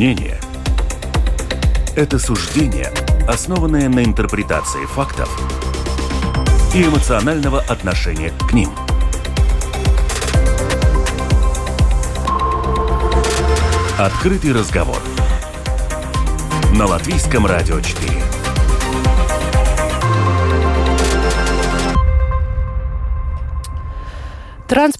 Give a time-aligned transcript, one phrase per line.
[0.00, 0.40] Мнение–
[1.94, 2.90] это суждение,
[3.28, 5.28] основанное на интерпретации фактов
[6.74, 8.70] и эмоционального отношения к ним.
[13.98, 15.02] Открытый разговор
[16.72, 18.10] на Латвийском радио 4.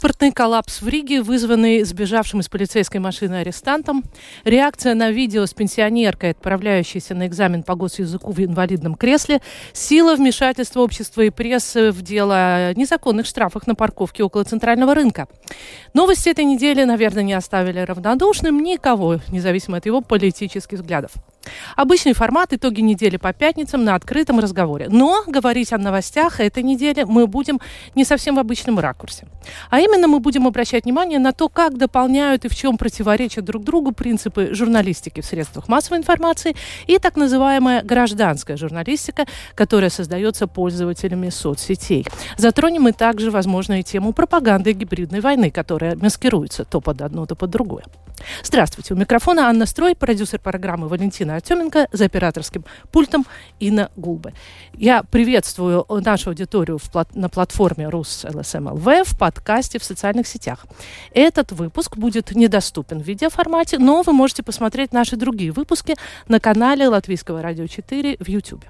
[0.01, 4.03] Транспортный коллапс в Риге, вызванный сбежавшим из полицейской машины арестантом.
[4.45, 9.43] Реакция на видео с пенсионеркой, отправляющейся на экзамен по госязыку в инвалидном кресле.
[9.75, 15.29] Сила вмешательства общества и прессы в дело о незаконных штрафах на парковке около центрального рынка.
[15.93, 21.13] Новости этой недели, наверное, не оставили равнодушным никого, независимо от его политических взглядов.
[21.77, 24.89] Обычный формат «Итоги недели по пятницам» на открытом разговоре.
[24.91, 27.61] Но говорить о новостях этой недели мы будем
[27.95, 29.27] не совсем в обычном ракурсе.
[29.71, 33.65] А именно мы будем обращать внимание на то, как дополняют и в чем противоречат друг
[33.65, 41.31] другу принципы журналистики в средствах массовой информации и так называемая гражданская журналистика, которая создается пользователями
[41.31, 42.07] соцсетей.
[42.37, 47.35] Затронем мы также, возможно, и тему пропаганды гибридной войны, которая маскируется то под одно, то
[47.35, 47.85] под другое.
[48.43, 48.95] Здравствуйте.
[48.95, 53.27] У микрофона Анна Строй, продюсер программы Валентина Артеменко, за операторским пультом
[53.59, 54.33] Инна Гулбы.
[54.75, 60.67] Я приветствую нашу аудиторию в плат на платформе Рус ЛСМЛВ в подкасте в социальных сетях.
[61.13, 65.97] Этот выпуск будет недоступен в видеоформате, но вы можете посмотреть наши другие выпуски
[66.29, 68.65] на канале Латвийского радио 4 в YouTube.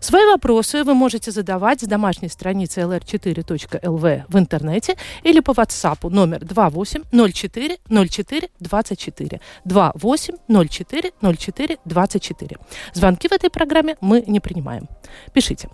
[0.00, 6.44] Свои вопросы вы можете задавать с домашней страницы lr4.lv в интернете или по WhatsApp номер
[6.44, 12.56] 2804 04 24 2804 04 24.
[12.94, 14.88] Звонки в этой программе мы не принимаем.
[15.32, 15.68] Пишите.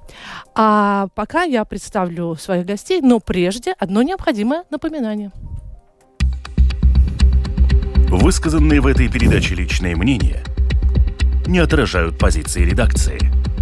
[0.55, 5.33] А пока я представлю своих гостей, но прежде одно необходимое напоминание.
[8.08, 10.42] Высказанные в этой передаче личные мнения
[11.47, 13.19] не отражают позиции редакции–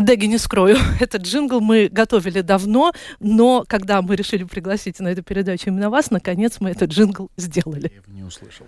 [0.00, 5.22] Деги, не скрою, этот джингл мы готовили давно, но когда мы решили пригласить на эту
[5.22, 7.90] передачу именно вас, наконец мы этот джингл сделали.
[7.90, 8.66] Я его не услышал.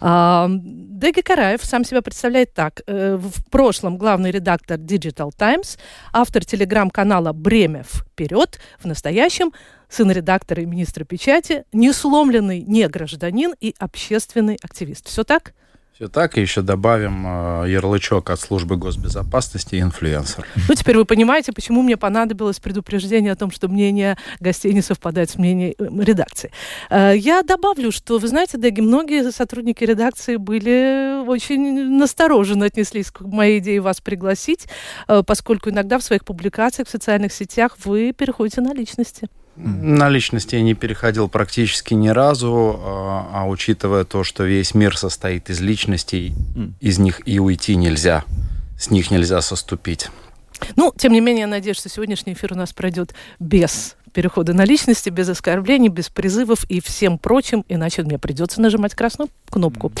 [0.00, 2.82] А, Деги Караев сам себя представляет так.
[2.86, 5.78] Э, в прошлом главный редактор Digital Times,
[6.12, 9.52] автор телеграм-канала «Бремя вперед», в настоящем
[9.88, 15.08] сын редактора и министра печати, несломленный не гражданин и общественный активист.
[15.08, 15.54] Все так?
[15.98, 20.46] Все так, и еще добавим э, ярлычок от службы госбезопасности инфлюенсер.
[20.68, 25.28] Ну, теперь вы понимаете, почему мне понадобилось предупреждение о том, что мнение гостей не совпадает
[25.28, 26.52] с мнением э, редакции.
[26.88, 33.22] Э, я добавлю, что, вы знаете, Деги, многие сотрудники редакции были очень настороженно отнеслись к
[33.22, 34.68] моей идее вас пригласить,
[35.26, 39.28] поскольку иногда в своих публикациях в социальных сетях вы переходите на личности.
[39.60, 44.96] На личности я не переходил практически ни разу, а, а учитывая то, что весь мир
[44.96, 46.32] состоит из личностей,
[46.80, 48.24] из них и уйти нельзя,
[48.78, 50.10] с них нельзя соступить.
[50.76, 54.64] Ну, тем не менее, я надеюсь, что сегодняшний эфир у нас пройдет без перехода на
[54.64, 59.92] личности, без оскорблений, без призывов и всем прочим, иначе мне придется нажимать красную кнопку.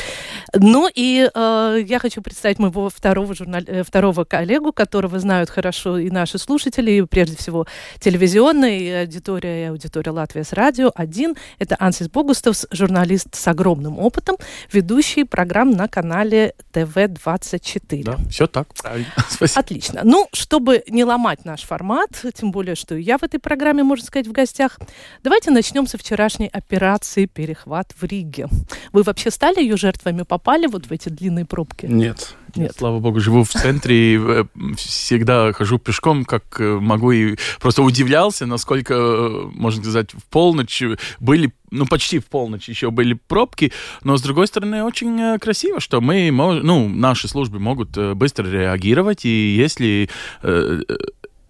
[0.52, 3.62] Ну и э, я хочу представить моего второго, журнал...
[3.64, 7.68] Э, второго коллегу, которого знают хорошо и наши слушатели, и прежде всего
[8.00, 10.90] телевизионная и аудитория, и аудитория Латвия с радио.
[10.96, 14.36] Один— это Ансис Богустовс, журналист с огромным опытом,
[14.72, 18.02] ведущий программ на канале ТВ-24.
[18.02, 19.06] Да, все так, правильно.
[19.30, 19.60] Спасибо.
[19.60, 20.00] Отлично.
[20.02, 24.26] Ну, чтобы не ломать наш формат, тем более, что я в этой программе, можно сказать,
[24.26, 24.78] в гостях,
[25.22, 28.48] давайте начнем со вчерашней операции «Перехват в Риге».
[28.92, 31.86] Вы вообще стали ее жертвами, попали вот в эти длинные пробки?
[31.86, 32.34] Нет.
[32.56, 32.74] Нет.
[32.76, 34.44] Слава богу, живу в центре и э,
[34.76, 40.82] всегда хожу пешком, как э, могу, и просто удивлялся, насколько, э, можно сказать, в полночь
[41.20, 46.00] были ну, почти в полночь еще были пробки, но, с другой стороны, очень красиво, что
[46.00, 50.08] мы, ну, наши службы могут быстро реагировать, и если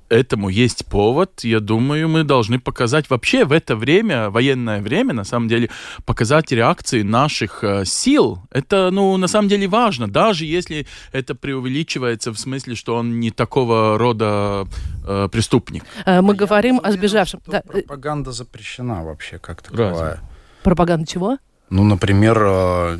[0.08, 1.44] этому есть повод.
[1.44, 5.70] Я думаю, мы должны показать вообще в это время, военное время, на самом деле,
[6.04, 8.42] показать реакции наших э, сил.
[8.50, 13.30] Это, ну, на самом деле важно, даже если это преувеличивается в смысле, что он не
[13.30, 14.66] такого рода
[15.06, 15.84] э, преступник.
[16.06, 17.40] Э, мы говорим о сбежавшем.
[17.46, 17.62] Да.
[17.62, 19.90] Пропаганда запрещена вообще как таковая.
[19.92, 20.20] Разве?
[20.62, 21.38] Пропаганда чего?
[21.70, 22.98] Ну, например, э,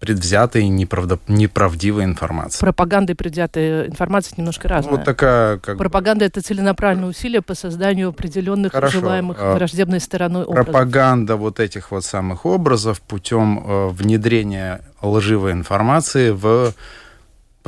[0.00, 1.18] предвзятой, неправда...
[1.28, 2.60] неправдивой информации.
[2.60, 4.96] Пропаганда и предвзятая информация немножко разные.
[4.96, 5.58] Вот такая...
[5.58, 9.00] Как Пропаганда— это целенаправленное усилие по созданию определенных Хорошо.
[9.00, 10.66] желаемых а, враждебной стороной образов.
[10.66, 16.72] Пропаганда вот этих вот самых образов путем э, внедрения лживой информации в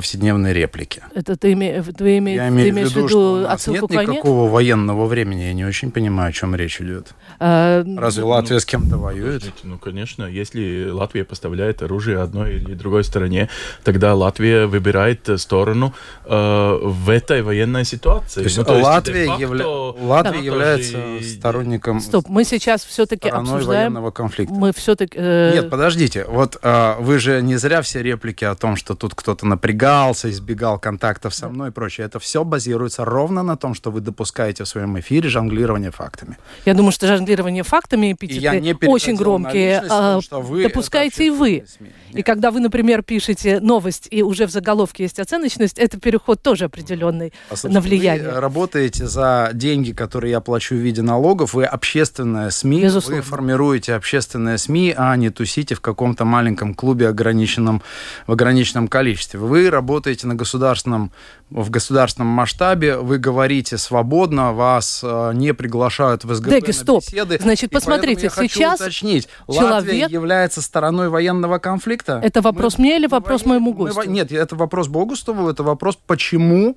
[0.00, 1.02] повседневной реплики.
[1.14, 4.12] Это ты, име, ты, име, я ты имею имеешь в виду, что отсылку нет войне?
[4.14, 5.42] никакого военного времени.
[5.42, 7.08] Я не очень понимаю, о чем речь идет.
[7.38, 9.40] А, Разве Латвия с кем-то воюет?
[9.42, 13.50] Подождите, Ну, конечно, если Латвия поставляет оружие одной или другой стороне,
[13.84, 15.92] тогда Латвия выбирает э, сторону
[16.24, 18.40] э, в этой военной ситуации.
[18.40, 22.44] То есть Ну, то есть, Латвия, де-факто, явля- Латвия да, является и- сторонником Стоп, мы
[22.44, 23.66] сейчас все-таки обсуждаем...
[23.92, 24.54] военного конфликта.
[24.54, 25.18] Мы все-таки...
[25.20, 26.24] э, Нет, подождите.
[26.26, 29.44] Вот а, вы же не зря все реплики о том, что тут кто-то
[29.90, 32.06] напрягался, избегал контактов со мной и прочее.
[32.06, 36.36] Это все базируется ровно на том, что вы допускаете в своем эфире жонглирование фактами.
[36.64, 39.82] Я думаю, что жонглирование фактами эпитеты очень громкие.
[39.88, 41.58] а, вы допускаете и вы.
[41.58, 41.92] общественные.
[42.12, 46.64] И когда вы, например, пишете новость, и уже в заголовке есть оценочность, это переход тоже
[46.64, 48.30] определенный Послушайте, на влияние.
[48.30, 51.54] Вы работаете за деньги, которые я плачу в виде налогов.
[51.54, 52.82] Вы общественная СМИ.
[52.82, 53.22] Безусловно.
[53.22, 57.82] Вы формируете общественное СМИ, а не тусите в каком-то маленьком клубе ограниченном,
[58.26, 59.40] в ограниченном количестве.
[59.40, 61.10] Вы работаете на государственном,
[61.48, 62.96] в государственном масштабе.
[62.98, 67.02] Вы говорите свободно, вас э, не приглашают в СГБ Деги, на стоп.
[67.02, 67.38] беседы.
[67.40, 69.28] Значит, посмотрите, я хочу сейчас уточнить.
[69.46, 72.20] Латвия человек- является стороной военного конфликта?
[72.22, 73.96] Это вопрос мне или вопрос мы- моему мы гостю?
[73.96, 76.76] во- Нет, это вопрос Богустову, это вопрос, почему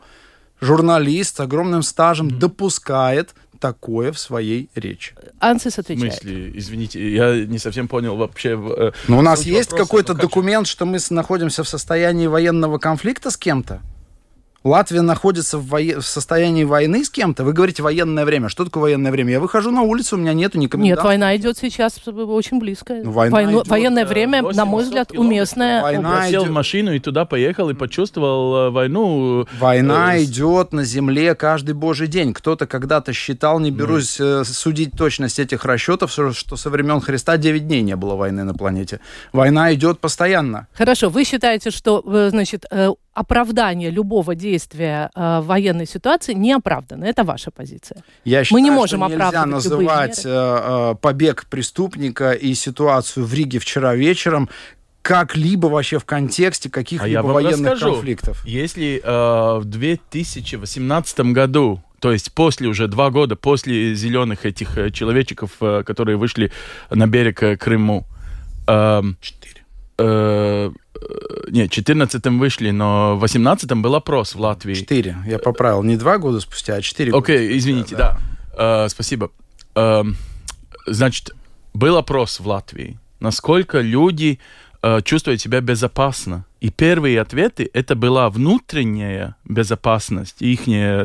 [0.61, 5.15] журналист с огромным стажем допускает такое в своей речи.
[5.39, 6.13] Ансис В отвечает.
[6.15, 8.59] смысле, извините, я не совсем понял вообще.
[8.61, 13.31] э, Но у нас есть какой-то Ну, документ, что мы находимся в состоянии военного конфликта
[13.31, 13.81] с кем-то?
[14.63, 17.43] Латвия находится в, вое- в состоянии войны с кем-то?
[17.43, 18.47] Вы говорите военное время.
[18.47, 19.31] Что такое военное время?
[19.33, 22.93] Я выхожу на улицу, у меня нету ни Нет, война идет сейчас очень близко.
[23.03, 25.31] Ну, война Войну- идет, военное э, время, на 800 мой взгляд, километров.
[25.31, 25.81] уместное.
[25.81, 29.45] Война Я сел в машину и туда поехал и почувствовал э, войну.
[29.59, 32.33] Война Э, идет на земле каждый божий день.
[32.33, 37.67] Кто-то когда-то считал, не берусь э, судить точность этих расчетов, что со времен Христа 9
[37.67, 39.01] дней не было войны на планете.
[39.33, 40.67] Война идет постоянно.
[40.73, 44.52] Хорошо, вы считаете, что, э, значит, э, оправдание любого действия
[45.15, 47.05] э, в военной ситуации не оправдано.
[47.05, 48.03] Это ваша позиция.
[48.25, 53.59] Я считаю, не можем что нельзя называть э, э, побег преступника и ситуацию в Риге
[53.59, 54.49] вчера вечером
[55.01, 57.93] как-либо вообще в контексте А каких-либо вам военных расскажу.
[57.93, 58.45] конфликтов.
[58.45, 64.91] Если э, в 2018 году, то есть после уже два года после зеленых этих э,
[64.91, 66.51] человечков, которые вышли
[66.89, 68.05] на берег Крыму,
[68.67, 69.17] эм.
[69.97, 70.99] Э, э,
[71.49, 74.73] нет, в 14 вышли, но в 18 был опрос в Латвии.
[74.73, 75.17] Четыре.
[75.25, 75.83] Я поправил.
[75.83, 77.23] Не два года спустя, а четыре года.
[77.23, 78.17] Окей, спустя, извините, да.
[78.57, 79.31] Э, спасибо.
[79.75, 80.15] Эм,
[80.85, 81.31] значит,
[81.73, 84.39] был опрос в Латвии, насколько люди
[84.81, 86.45] э, чувствуют себя безопасно.
[86.61, 90.61] И первые ответы это была внутренняя безопасность, их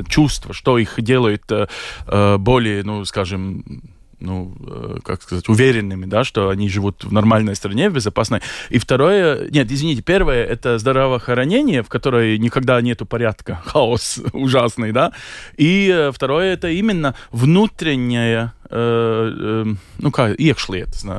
[0.08, 1.66] чувство, что их делает э,
[2.06, 3.82] э, более, ну, скажем,
[4.20, 8.40] ну, э, как сказать, уверенными, да, что они живут в нормальной стране, в безопасной.
[8.70, 15.12] И второе, нет, извините, первое, это здравоохранение, в которой никогда нету порядка, хаос ужасный, да.
[15.56, 20.34] И э, второе, это именно внутренняя, э, э, ну как,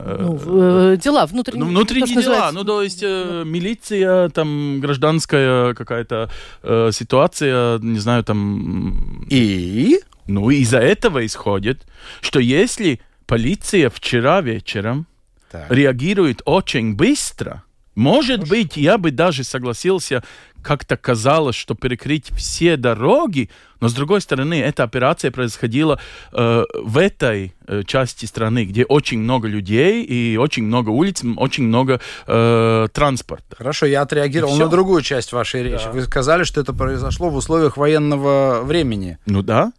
[0.06, 4.80] э, Ну, дела, внутренние, ну, внутренние то, дела, называется- ну, то есть э, милиция, там,
[4.82, 6.30] гражданская какая-то
[6.64, 10.00] э, ситуация, не знаю, там, И
[10.30, 11.86] ну, из-за этого исходит,
[12.22, 15.08] что если полиция вчера вечером
[15.52, 15.72] Так.
[15.72, 17.64] реагирует очень быстро,
[17.96, 20.24] может быть, я бы даже согласился,
[20.62, 23.50] как-то казалось, что перекрыть все дороги,
[23.82, 26.00] но с другой стороны, эта операция происходила
[26.32, 31.64] э, в этой э, части страны, где очень много людей и очень много улиц, очень
[31.64, 33.56] много э, транспорта.
[33.58, 35.86] Хорошо, я отреагировал на другую часть вашей речи.
[35.86, 35.92] Да.
[35.92, 39.18] Вы сказали, что это произошло в условиях военного времени.
[39.26, 39.72] Ну да.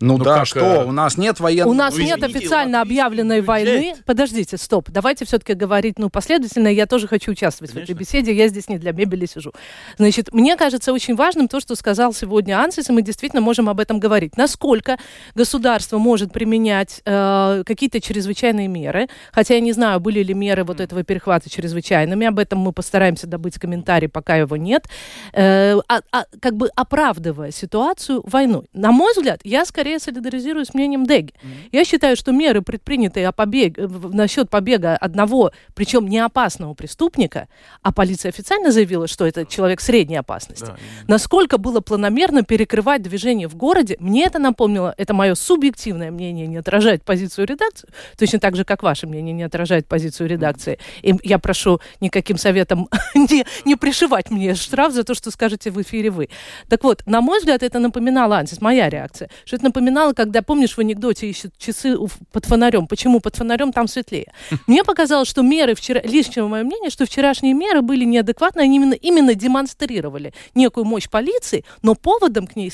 [0.00, 0.60] Ну, Ну, да, как, что?
[0.60, 1.70] э, У нас нет военного...
[1.70, 3.48] У нас Ну, нет извините, официально объявленной бюджет.
[3.48, 3.94] войны.
[4.06, 4.90] Подождите, стоп.
[4.90, 6.68] Давайте все-таки говорить ну, последовательно.
[6.68, 8.00] Я тоже хочу участвовать в этой Конечно.
[8.00, 8.32] беседе.
[8.32, 9.52] Я здесь не для мебели сижу.
[9.96, 13.80] Значит, мне кажется очень важным то, что сказал сегодня Ансис, и мы действительно можем об
[13.80, 14.36] этом говорить.
[14.36, 14.98] Насколько
[15.34, 19.08] государство может применять э, какие-то чрезвычайные меры.
[19.32, 22.26] Хотя я не знаю, были ли меры вот этого перехвата чрезвычайными.
[22.26, 24.86] Об этом мы постараемся добыть комментарий, пока его нет.
[25.32, 28.68] Э, а- а- как бы оправдывая ситуацию войной.
[28.72, 31.32] На мой взгляд, я скорее солидаризируюсь с мнением Деги.
[31.72, 33.78] Я считаю, что меры, предпринятые о побег...
[33.78, 37.48] в- насчет побега одного, причем не опасного преступника,
[37.82, 40.76] а полиция официально заявила, что это человек средней опасности, Да,
[41.06, 46.56] насколько было планомерно перекрывать движение в городе, мне это напомнило, это мое субъективное мнение, не
[46.56, 50.78] отражает позицию редакции, точно так же, как ваше мнение не отражает позицию редакции.
[51.02, 55.80] И я прошу никаким советом не, не пришивать мне штраф за то, что скажете в
[55.80, 56.28] эфире вы.
[56.68, 60.42] Так вот, на мой взгляд, это напоминало, Ансис, моя реакция, что это напоминало напоминало, когда,
[60.42, 61.96] помнишь, в анекдоте ищут часы
[62.32, 62.86] под фонарем.
[62.86, 64.32] Почему под фонарем там светлее?
[64.66, 68.94] Мне показалось, что меры вчера, личного мое мнение, что вчерашние меры были неадекватны, они именно,
[68.94, 72.72] именно демонстрировали некую мощь полиции, но поводом к ней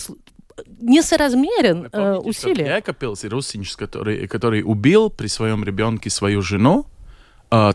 [0.81, 2.77] несоразмерен э, усилия.
[2.77, 6.87] Якобс Русинч, который, который убил при своем ребенке свою жену,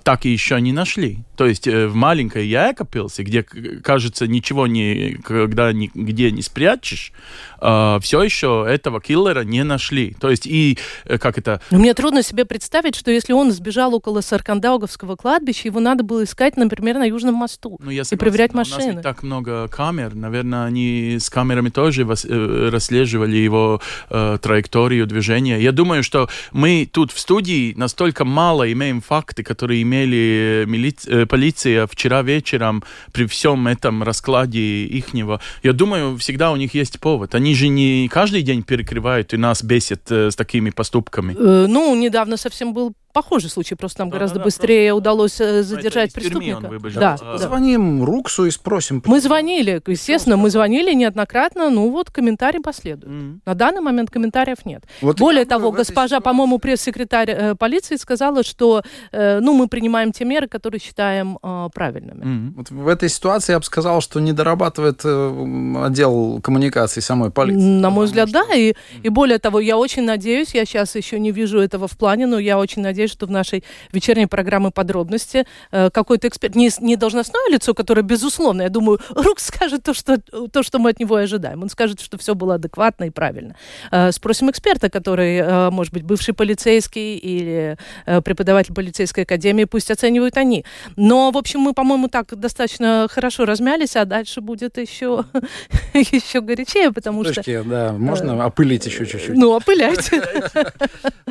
[0.04, 1.20] так и еще не нашли.
[1.40, 7.14] То есть э, в маленькой Якопилсе, где, кажется, ничего не, когда нигде не спрячешь,
[7.62, 10.18] э, все еще этого киллера не нашли.
[10.20, 11.62] То есть и э, как это...
[11.72, 16.26] Но мне трудно себе представить, что если он сбежал около Саркандауговского кладбища, его надо было
[16.26, 18.84] искать, например, на Южном мосту ну, я согласен, и проверять машины.
[18.84, 20.16] У нас не так много камер.
[20.16, 25.58] Наверное, они с камерами тоже расслеживали его э, траекторию движения.
[25.62, 31.88] Я думаю, что мы тут в студии настолько мало имеем факты, которые имели милиция полиция
[31.88, 37.36] вчера вечером при всем этом раскладе ихнего, я думаю, всегда у них есть повод.
[37.36, 41.36] Они же не каждый день перекрывают и нас бесят э, с такими поступками.
[41.38, 44.98] Э, ну, недавно совсем был похожий случай, просто там да, гораздо да, быстрее просто...
[44.98, 46.70] удалось э, задержать преступника.
[46.96, 47.38] Да, да.
[47.38, 49.02] Звоним Руксу и спросим.
[49.06, 53.12] Мы звонили, естественно, мы звонили неоднократно, ну вот комментарий последует.
[53.12, 53.40] Mm-hmm.
[53.46, 54.84] На данный момент комментариев нет.
[55.02, 60.26] Вот Более того, госпожа, по-моему, пресс-секретарь э, полиции сказала, что э, ну мы принимаем те
[60.26, 62.24] меры, которые считаем э, правильными.
[62.24, 62.54] Mm-hmm.
[62.56, 67.60] Вот в этой ситуации я бы сказал, что не дорабатывает э, отдел коммуникации самой полиции.
[67.60, 68.46] На мой взгляд, что...
[68.46, 68.56] да.
[68.56, 68.74] И,
[69.04, 72.40] и более того, я очень надеюсь, я сейчас еще не вижу этого в плане, но
[72.40, 73.64] я очень надеюсь, надеюсь, что в нашей
[73.94, 79.40] вечерней программе подробности э, какой-то эксперт, не, не должностное лицо, которое, безусловно, я думаю, Рук
[79.40, 80.18] скажет то что,
[80.52, 81.64] то, что мы от него и ожидаем.
[81.64, 83.56] Он скажет, что все было адекватно и правильно.
[83.92, 90.38] Э, спросим эксперта, который, э, может быть, бывший полицейский или преподаватель полицейской академии, пусть оценивают
[90.38, 90.66] они.
[90.96, 95.26] Но, в общем, мы, по-моему, так достаточно хорошо размялись, а дальше будет еще,
[95.94, 97.70] еще горячее, потому Слушайте, что...
[97.70, 99.38] да, можно опылить еще чуть-чуть?
[99.38, 100.22] Ну, опыляйте.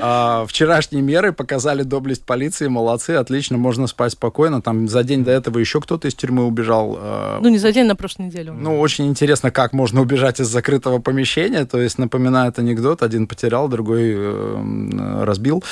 [0.00, 4.62] А, вчерашние меры показали показали доблесть полиции, молодцы, отлично, можно спать спокойно.
[4.62, 6.96] Там за день до этого еще кто-то из тюрьмы убежал.
[7.00, 8.52] Э, ну, не за день, на прошлой неделе.
[8.52, 11.64] Ну, очень интересно, как можно убежать из закрытого помещения.
[11.64, 15.64] То есть, напоминает анекдот, один потерял, другой э, разбил.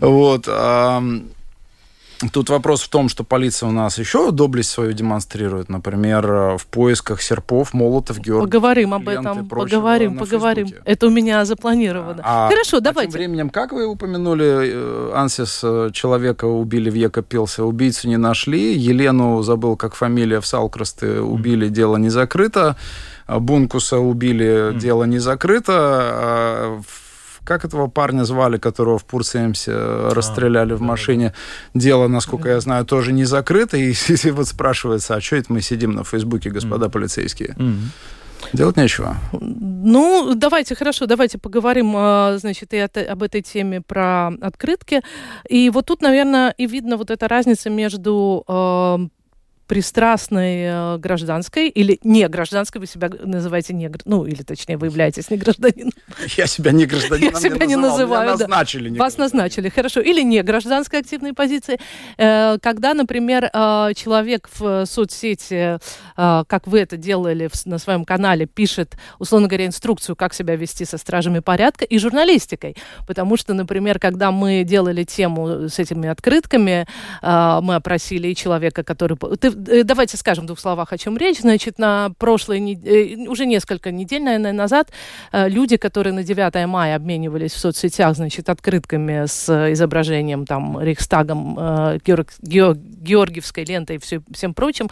[0.00, 0.48] Вот.
[2.32, 6.66] Тут вопрос в том, что полиция у нас еще доблесть свою демонстрирует, например, э, в
[6.66, 8.46] поисках серпов, молотов, георгий.
[8.46, 10.68] Поговорим об этом, поговорим, поговорим.
[10.84, 12.22] Это у меня запланировано.
[12.24, 13.10] А, Хорошо, давайте.
[13.10, 18.16] А тем временем, как вы упомянули, э, Ансис, э, человека убили в Екопилсе, убийцу не
[18.16, 22.76] нашли, Елену, забыл, как фамилия, в Салкрасты убили, дело не закрыто,
[23.28, 26.80] Бункуса убили, дело не закрыто, а
[27.46, 31.32] как этого парня звали, которого в Пурсемсе а, расстреляли в машине?
[31.74, 33.76] Дело, насколько я знаю, тоже не закрыто.
[33.76, 37.56] И, и вот спрашивается, а что это мы сидим на Фейсбуке, господа полицейские?
[38.52, 39.16] Делать нечего.
[39.32, 45.02] Ну, давайте, хорошо, давайте поговорим, а, значит, и об этой теме про открытки.
[45.48, 48.98] И вот тут, наверное, и видно вот эта разница между а,
[49.66, 55.30] пристрастной э, гражданской или не гражданской, вы себя называете не, ну, или точнее, вы являетесь
[55.30, 55.92] не гражданином.
[56.36, 58.34] Я себя не гражданином Я себя не называю.
[58.34, 58.96] Меня назначили.
[58.96, 60.00] Вас назначили, хорошо.
[60.00, 61.78] Или не гражданской активной позиции.
[62.16, 65.78] Э, когда, например, э, человек в соцсети,
[66.16, 70.98] как вы это делали на своем канале, пишет, условно говоря, инструкцию, как себя вести со
[70.98, 72.76] стражами порядка и журналистикой.
[73.06, 76.86] Потому что, например, когда мы делали тему с этими открытками,
[77.22, 79.16] мы опросили и человека, который...
[79.38, 81.40] Ты давайте скажем в двух словах, о чем речь.
[81.40, 84.90] Значит, на прошлой, э, уже несколько недель, наверное, назад
[85.32, 91.54] э, люди, которые на 9 мая обменивались в соцсетях, значит, открытками с изображением там Рейхстагом,
[92.04, 94.90] Георг, Георгиевской лентой и все, всем прочим,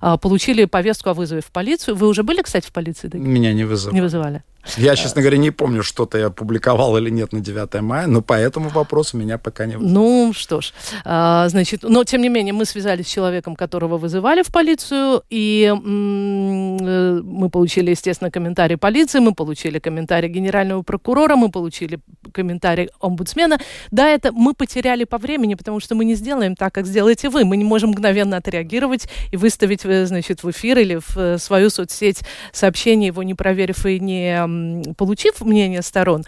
[0.00, 1.96] получили повестку о вызове в полицию.
[1.96, 3.10] Вы уже были, кстати, в полиции?
[3.14, 3.94] Меня не вызывали.
[3.94, 4.42] Не вызывали.
[4.76, 8.34] Я, честно говоря, не помню, что-то я публиковал или нет на 9 мая, но по
[8.34, 9.76] этому вопросу меня пока не.
[9.76, 10.72] Ну, что ж,
[11.04, 15.72] а, значит, но тем не менее мы связались с человеком, которого вызывали в полицию, и
[15.72, 22.00] э, мы получили, естественно, комментарий полиции, мы получили комментарий генерального прокурора, мы получили
[22.32, 23.58] комментарий омбудсмена.
[23.90, 27.44] Да, это мы потеряли по времени, потому что мы не сделаем так, как сделаете вы.
[27.44, 31.70] Мы не можем мгновенно отреагировать и выставить, э, значит, в эфир или в э, свою
[31.70, 32.20] соцсеть
[32.52, 34.46] сообщение, его не проверив и не
[34.96, 36.24] получив мнение сторон,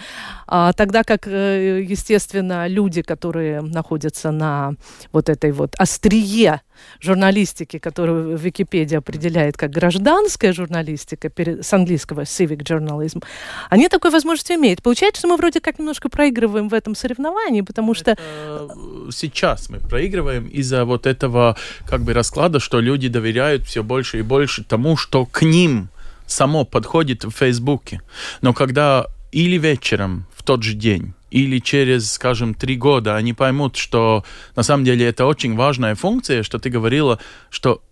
[0.47, 4.75] а, тогда как, э, естественно, люди, которые находятся на
[5.13, 6.61] вот этой вот острие
[7.01, 13.23] журналистики, которую Википедия определяет как гражданская журналистика, с английского civic journalism,
[13.71, 14.83] они такой возможности имеют.
[14.83, 18.13] Получается, что мы вроде как немножко проигрываем в этом соревновании, потому что...
[18.13, 18.69] Это
[19.11, 21.57] сейчас мы проигрываем из-за вот этого
[21.87, 25.89] как бы расклада, что люди доверяют все больше и больше тому, что к ним
[26.29, 28.01] само подходит в Фейсбуке.
[28.41, 33.77] Но когда или вечером в тот же день, или через, скажем, три года они поймут,
[33.77, 34.25] что
[34.57, 37.19] на самом деле это очень важная функция, что ты говорила,
[37.51, 37.83] что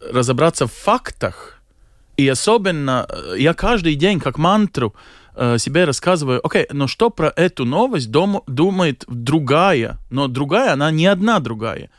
[0.00, 1.60] разобраться в фактах,
[2.16, 4.94] и особенно я каждый день как мантру
[5.34, 10.90] э, себе рассказываю, окей, но что про эту новость дом, думает другая, но другая, она
[10.90, 11.90] не одна другая.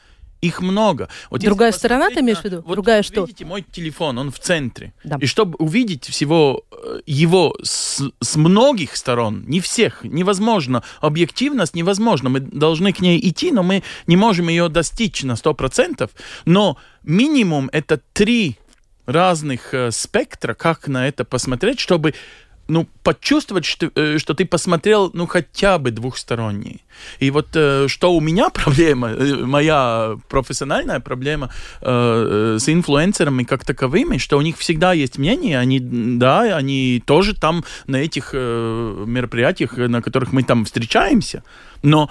[0.41, 1.09] Их много.
[1.29, 2.61] Вот Другая сторона, ты имеешь в виду?
[2.65, 3.21] Вот Другая что?
[3.21, 4.93] Видите, мой телефон, он в центре.
[5.03, 5.17] Да.
[5.19, 10.83] И чтобы увидеть всего э, его с, с многих сторон, не всех, невозможно.
[11.01, 12.29] Объективность невозможно.
[12.29, 16.09] Мы должны к ней идти, но мы не можем ее достичь на 100%.
[16.45, 18.57] Но минимум это три
[19.07, 22.13] разных э, спектра, как на это посмотреть, чтобы
[22.67, 26.83] ну, почувствовать, что, э, что ты посмотрел, ну, хотя бы двухсторонний.
[27.19, 34.17] И вот э, что у меня проблема, э, моя профессиональная проблема с инфлюенсерами как таковыми,
[34.17, 40.01] что у них всегда есть мнение, они, да, они тоже там на этих мероприятиях, на
[40.01, 41.43] которых мы там встречаемся,
[41.83, 42.09] но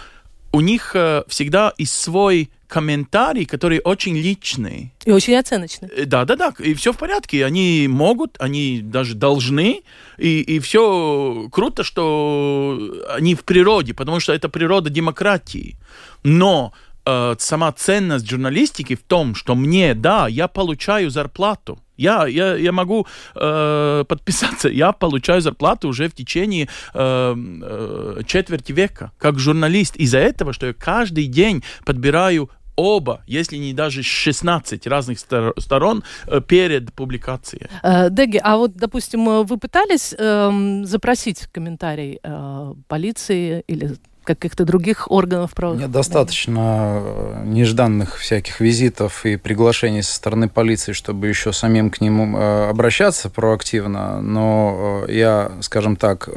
[0.52, 0.96] у них
[1.28, 4.92] всегда и свой комментарий, который очень личный.
[5.04, 5.88] И очень оценочный.
[6.06, 7.44] Да, да, да, и все в порядке.
[7.44, 9.82] Они могут, они даже должны,
[10.18, 12.78] и, и все круто, что
[13.11, 15.76] они в природе, потому что это природа демократии.
[16.23, 16.73] Но
[17.04, 21.78] э, сама ценность журналистики в том, что мне, да, я получаю зарплату.
[21.96, 24.68] Я, я, я могу э, подписаться.
[24.68, 29.96] Я получаю зарплату уже в течение э, э, четверти века как журналист.
[29.96, 36.40] Из-за этого, что я каждый день подбираю оба, если не даже 16 разных сторон э,
[36.40, 37.66] перед публикацией.
[37.82, 43.96] Э, Деги, а вот, допустим, вы пытались э, запросить комментарий э, полиции или
[44.26, 45.92] каких-то других органов правоохранения?
[45.92, 52.37] достаточно э, нежданных всяких визитов и приглашений со стороны полиции, чтобы еще самим к ним
[52.37, 54.21] э, обращаться проактивно.
[54.21, 56.28] Но э, я, скажем так,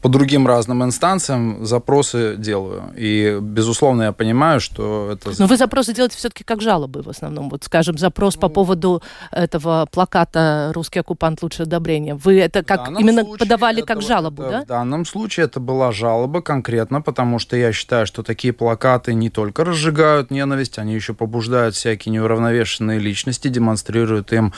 [0.00, 2.82] по другим разным инстанциям запросы делаю.
[2.96, 5.32] И, безусловно, я понимаю, что это...
[5.38, 7.50] Но вы запросы делаете все-таки как жалобы в основном.
[7.50, 8.54] Вот, скажем, запрос по ну.
[8.54, 12.14] поводу этого плаката «Русский оккупант лучше одобрения».
[12.14, 14.62] Вы это как именно подавали как жалобу, это, да?
[14.62, 19.14] В данном случае это была жалоба конкретно, потому потому что я считаю, что такие плакаты
[19.14, 24.52] не только разжигают ненависть, они еще побуждают всякие неуравновешенные личности, демонстрируют им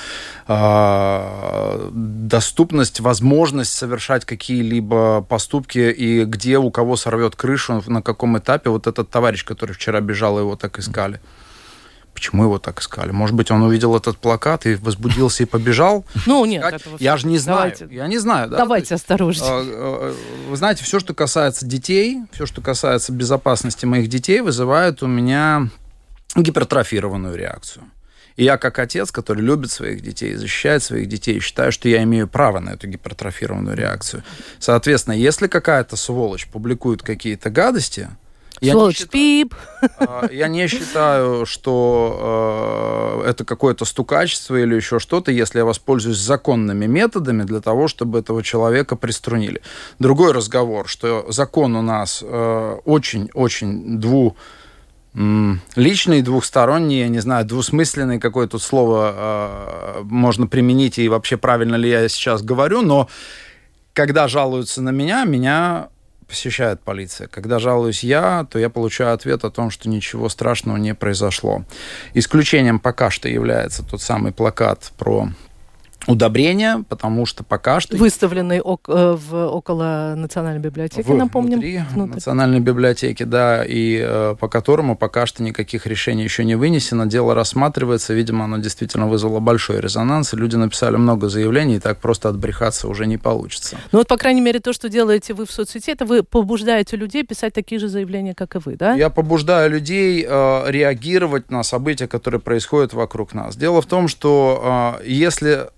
[0.49, 8.71] э, доступность, возможность совершать какие-либо поступки и где у кого сорвет крышу, на каком этапе.
[8.71, 11.21] Вот этот товарищ, который вчера бежал, его так искали.
[12.15, 13.11] Почему его так искали?
[13.11, 16.05] Может быть, он увидел этот плакат и возбудился и побежал?
[16.27, 16.65] Ну, нет.
[16.65, 16.97] Этого...
[17.01, 17.73] Я же не знаю.
[17.77, 18.49] Давайте, я не знаю.
[18.49, 18.59] Да?
[18.59, 19.51] Давайте осторожнее.
[19.51, 20.15] А, а,
[20.49, 25.69] вы знаете, все, что касается детей, все, что касается безопасности моих детей, вызывает у меня
[26.35, 27.85] гипертрофированную реакцию.
[28.37, 32.27] И я как отец, который любит своих детей, защищает своих детей, считаю, что я имею
[32.27, 34.25] право на эту гипертрофированную реакцию.
[34.59, 38.09] Соответственно, если какая-то сволочь публикует какие-то гадости,
[38.61, 39.55] я считаю, пип.
[39.99, 46.19] А, я не считаю, что э, это какое-то стукачество или еще что-то, если я воспользуюсь
[46.19, 49.61] законными методами для того, чтобы этого человека приструнили.
[49.99, 54.37] Другой разговор, что закон у нас очень-очень э, дву
[55.77, 61.77] личный, двухсторонний, я не знаю, двусмысленный, какое тут слово э, можно применить и вообще правильно
[61.77, 63.09] ли я сейчас говорю, но
[63.93, 65.89] когда жалуются на меня, меня
[66.35, 67.29] посещает полиция.
[67.29, 71.65] Когда жалуюсь я, то я получаю ответ о том, что ничего страшного не произошло.
[72.13, 75.29] Исключением пока что является тот самый плакат про
[76.07, 77.97] удобрения, потому что пока что...
[77.97, 81.59] Выставленный ок- э, в, около Национальной библиотеки, в, напомним.
[81.59, 86.55] Внутри, внутри Национальной библиотеки, да, и э, по которому пока что никаких решений еще не
[86.55, 87.07] вынесено.
[87.07, 91.99] Дело рассматривается, видимо, оно действительно вызвало большой резонанс, и люди написали много заявлений, и так
[91.99, 93.77] просто отбрехаться уже не получится.
[93.93, 97.25] Ну вот, по крайней мере, то, что делаете вы в соцсети, это вы побуждаете людей
[97.25, 98.95] писать такие же заявления, как и вы, да?
[98.95, 103.57] Я побуждаю людей э, реагировать на события, которые происходят вокруг нас.
[103.57, 105.69] Дело в том, что э, если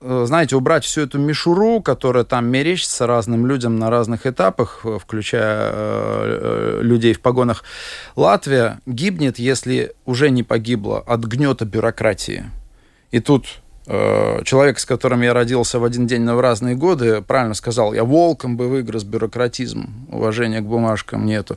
[0.00, 5.70] знаете, убрать всю эту мишуру, которая там мерещится разным людям на разных этапах, э, включая
[5.72, 7.64] э, людей в погонах,
[8.16, 12.44] Латвия гибнет, если уже не погибла от гнета бюрократии.
[13.10, 13.67] И тут Э,
[14.44, 18.04] человек, с которым я родился в один день, но в разные годы, правильно сказал, я
[18.04, 21.56] волком бы выгрыз бюрократизм, уважения к бумажкам нету.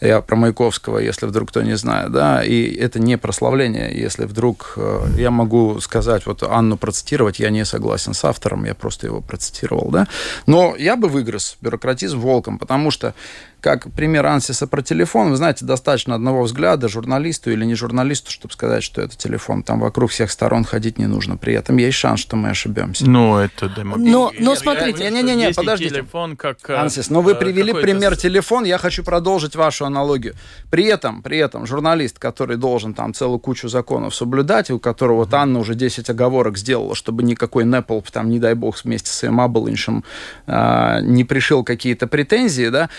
[0.00, 4.74] Я про Маяковского, если вдруг кто не знает, да, и это не прославление, если вдруг
[4.76, 9.20] э, я могу сказать, вот Анну процитировать, я не согласен с автором, я просто его
[9.20, 10.06] процитировал, да,
[10.46, 13.14] но я бы выгрыз бюрократизм волком, потому что
[13.62, 18.52] как пример Ансиса про телефон, вы знаете, достаточно одного взгляда журналисту или не журналисту, чтобы
[18.52, 19.62] сказать, что это телефон.
[19.62, 21.36] Там вокруг всех сторон ходить не нужно.
[21.36, 23.08] При этом есть шанс, что мы ошибемся.
[23.08, 24.10] Ну, это демагогия.
[24.10, 25.08] Но, но смотрите.
[25.10, 25.94] Не-не-не, подождите.
[25.94, 26.58] телефон как...
[26.68, 30.34] э, Ансис, но вы э, привели пример телефон, я хочу продолжить вашу аналогию.
[30.70, 35.18] При этом, при этом журналист, который должен там целую кучу законов соблюдать, и у которого
[35.18, 39.14] вот Анна уже 10 оговорок сделала, чтобы никакой Apple, там, не дай бог, вместе с
[39.14, 40.04] своим Абелиншем
[40.46, 42.90] а, не пришил какие-то претензии, да,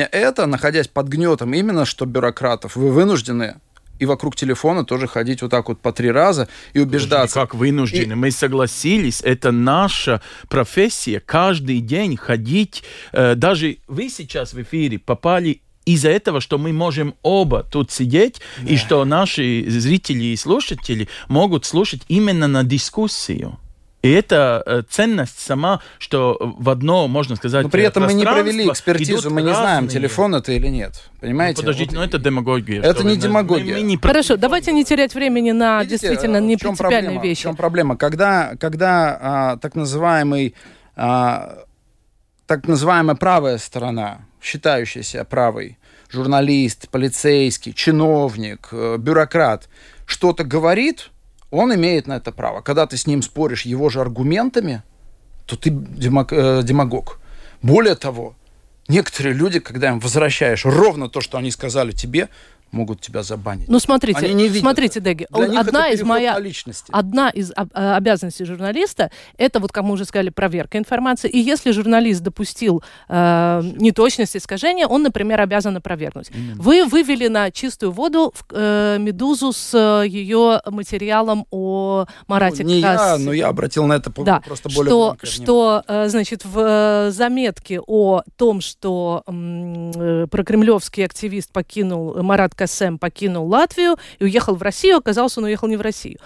[0.00, 3.56] помня это, находясь под гнетом именно что бюрократов, вы вынуждены
[4.02, 7.34] и вокруг телефона тоже ходить вот так вот по три раза и убеждаться.
[7.34, 8.16] Как вынуждены.
[8.16, 12.82] Мы согласились, это наша профессия, каждый день ходить.
[13.12, 18.40] э, даже вы сейчас в эфире попали из-за этого, что мы можем оба тут сидеть,
[18.66, 23.58] и что наши зрители и слушатели могут слушать именно на дискуссию.
[24.02, 28.24] И это э, ценность сама, что в одно, можно сказать, Но при этом мы не
[28.24, 29.90] провели экспертизу, мы не знаем, разные.
[29.90, 31.02] телефон это или нет.
[31.14, 31.60] Ну, Понимаете?
[31.60, 32.80] подождите, Вот но это демагогия.
[32.82, 33.74] Это не вы- демагогия.
[33.74, 36.70] мы- мы не Хорошо, давайте не терять времени на Видите, действительно э, не в чем
[36.76, 37.22] принципиальные проблема?
[37.24, 37.40] вещи.
[37.40, 37.96] В чем проблема?
[37.96, 40.54] Когда, когда а, так называемый
[40.96, 41.64] а,
[42.46, 45.78] так называемая правая сторона, считающая себя правой,
[46.10, 49.68] журналист, полицейский, чиновник, э, бюрократ,
[50.06, 51.10] что-то говорит,
[51.50, 52.60] он имеет на это право.
[52.60, 54.82] Когда ты с ним споришь его же аргументами,
[55.46, 57.20] то ты э, демагог.
[57.62, 58.36] Более того,
[58.88, 62.28] некоторые люди, когда им возвращаешь ровно то, что они сказали тебе,
[62.72, 63.68] могут тебя забанить.
[63.68, 65.00] Ну, смотрите, Они не видят смотрите.
[65.00, 66.90] Деги, одна из моя, личности.
[66.92, 71.28] одна из э, обязанностей журналиста это вот, как мы уже сказали, проверка информации.
[71.28, 76.30] И если журналист допустил э, неточности, искажения, он, например, обязан опровергнуть.
[76.56, 82.70] Вы вывели на чистую воду в, э, Медузу с э, ее материалом о Марате Ну,
[82.70, 86.44] не я, Кас- но я обратил на это Да, просто более что, что э, значит,
[86.44, 92.22] в э, заметке о том, что э, прокремлевский активист покинул, э,
[92.60, 96.18] Марат Касем покинул Латвию и уехал в Россию, оказался он уехал не в Россию.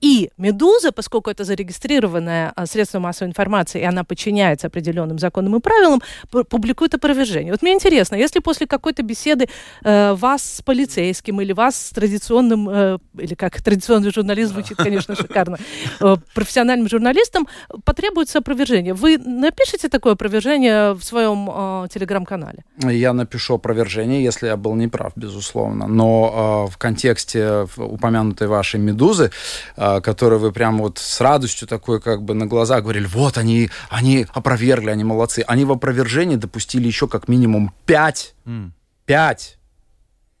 [0.00, 5.60] И «Медуза», поскольку это зарегистрированное а, средство массовой информации, и она подчиняется определенным законам и
[5.60, 6.00] правилам,
[6.30, 7.52] публикует опровержение.
[7.52, 9.48] Вот мне интересно, если после какой-то беседы
[9.84, 15.14] э, вас с полицейским или вас с традиционным, э, или как традиционный журналист звучит, конечно,
[15.14, 15.58] шикарно,
[16.00, 17.46] э, профессиональным журналистом
[17.84, 18.94] потребуется опровержение.
[18.94, 22.64] Вы напишите такое опровержение в своем э, телеграм-канале?
[22.82, 25.81] Я напишу опровержение, если я был неправ, безусловно.
[25.86, 29.30] Но э, в контексте упомянутой вашей «Медузы»,
[29.76, 33.70] э, которую вы прям вот с радостью такой как бы на глазах говорили, вот они,
[33.90, 35.44] они опровергли, они молодцы.
[35.46, 38.72] Они в опровержении допустили еще как минимум пять, М.
[39.06, 39.58] пять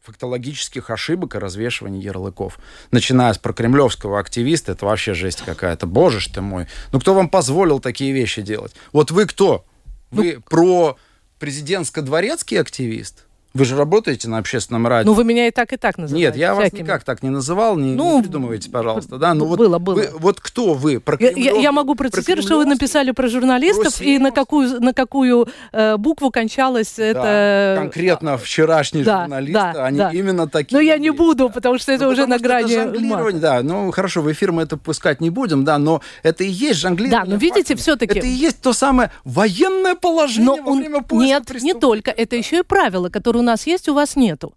[0.02, 2.58] фактологических ошибок и развешивания ярлыков.
[2.90, 5.86] Начиная с прокремлевского активиста, это вообще жесть какая-то.
[5.86, 6.66] Боже ж ты мой.
[6.90, 8.74] Ну кто вам позволил такие вещи делать?
[8.92, 9.64] Вот вы кто?
[10.10, 10.96] Вы про
[11.38, 13.26] президентско-дворецкий активист?
[13.54, 15.10] Вы же работаете на общественном радио.
[15.10, 16.26] Ну, вы меня и так, и так называете.
[16.26, 16.82] Нет, я вас всякими.
[16.84, 19.18] никак так не называл, не, Ну, не придумывайте, пожалуйста.
[19.18, 19.94] Да, ну вот, было, было.
[19.94, 21.00] вы- вот кто вы?
[21.00, 24.92] Про Я, я- я могу процитировать, что вы написали про журналистов и на какую, на
[24.94, 27.74] какую э, букву кончалось Да, это...
[27.80, 30.10] конкретно вчерашние да, журналисты, да, они да.
[30.12, 30.76] именно такие.
[30.76, 34.22] Но я не буду, потому что это Ну, уже на грани это да, ну хорошо,
[34.22, 37.24] в эфир мы это пускать не будем, да, но это и есть жонглирование.
[37.26, 41.02] Да, но видите, все-таки- Это и есть то самое военное положение Но во он- время
[41.02, 42.10] поиска нет, не только.
[42.10, 44.54] Это еще и правила, которые у нас есть, у вас нету.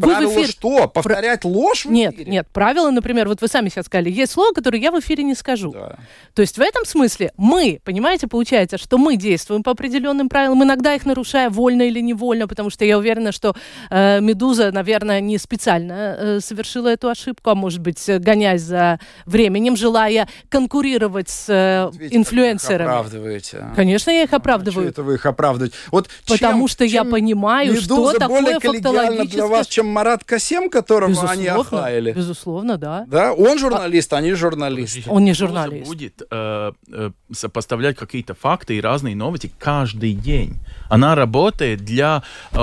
[0.00, 0.88] Вы в Правило эфир- что?
[0.88, 2.30] Повторять ложь в Нет, эфире?
[2.30, 5.34] нет, правила, например, вот вы сами сейчас сказали, есть слово, которое я в эфире не
[5.34, 5.72] скажу.
[5.72, 5.96] Да.
[6.34, 10.94] То есть в этом смысле мы, понимаете, получается, что мы действуем по определенным правилам, иногда
[10.94, 13.54] их нарушая вольно или невольно, потому что я уверена, что
[13.90, 19.76] э, Медуза, наверное, не специально э, совершила эту ошибку, а может быть, гоняясь за временем,
[19.76, 22.82] желая конкурировать с э, как вы их инфлюенсерами.
[22.90, 23.58] оправдываете.
[23.58, 23.74] а.
[23.74, 24.88] Конечно, я их Чё оправдываю.
[24.88, 25.76] это вы их оправдываете?
[25.90, 29.86] Вот Потому чем- что я чем понимаю, что такое более коллегиальна для фактологическое- вас, чем
[29.90, 32.12] Марат Касем, которого они Безусловно, охаяли.
[32.12, 33.04] безусловно, да.
[33.06, 35.02] Да, он журналист, они журналисты.
[35.08, 35.86] Он не журналист.
[35.88, 40.56] будет э, э, сопоставлять какие-то факты и разные новости каждый день.
[40.88, 42.22] Она работает для
[42.52, 42.58] э,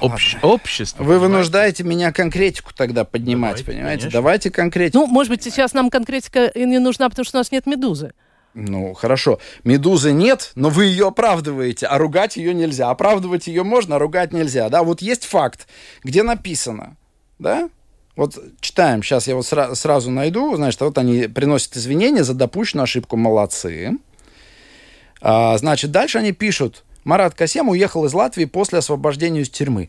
[0.00, 1.02] общ- общества.
[1.02, 1.32] Вы понимаете?
[1.32, 4.00] вынуждаете меня конкретику тогда поднимать, Давайте, понимаете?
[4.02, 4.10] конечно.
[4.10, 4.98] Давайте конкретику.
[4.98, 8.12] Ну, может быть, сейчас нам конкретика и не нужна, потому что у нас нет медузы.
[8.54, 9.38] Ну, хорошо.
[9.64, 12.90] Медузы нет, но вы ее оправдываете, а ругать ее нельзя.
[12.90, 14.68] Оправдывать ее можно, а ругать нельзя.
[14.68, 15.66] Да, вот есть факт,
[16.04, 16.96] где написано,
[17.38, 17.70] да?
[18.14, 22.84] Вот читаем, сейчас я вот сра- сразу найду, значит, вот они приносят извинения за допущенную
[22.84, 23.92] ошибку, молодцы.
[25.22, 29.88] А, значит, дальше они пишут, Марат Касем уехал из Латвии после освобождения из тюрьмы.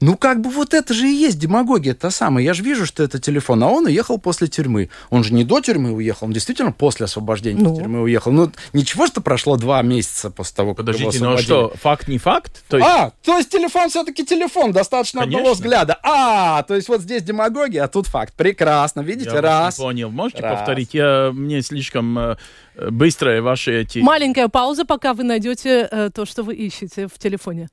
[0.00, 2.42] Ну, как бы вот это же и есть демагогия та самая.
[2.42, 4.88] Я же вижу, что это телефон, а он уехал после тюрьмы.
[5.10, 7.72] Он же не до тюрьмы уехал, он действительно после освобождения Ну.
[7.74, 8.32] из тюрьмы уехал.
[8.32, 11.44] Ну, ничего, что прошло два месяца после того, как его Подождите, ну освободили.
[11.44, 12.62] что, факт не факт?
[12.68, 15.54] То есть, А, то есть телефон все-таки телефон, достаточно одного Конечно.
[15.62, 15.98] взгляда.
[16.02, 18.32] А, то есть вот здесь демагогия, а тут факт.
[18.34, 19.78] Прекрасно, видите, я раз.
[19.78, 20.10] не понял.
[20.10, 20.58] Можете Раз.
[20.58, 20.94] повторить?
[20.94, 22.36] Я, мне слишком э,
[22.90, 23.98] быстрые ваши эти...
[23.98, 27.68] Маленькая пауза, пока вы найдете э, то, что вы ищете в телефоне.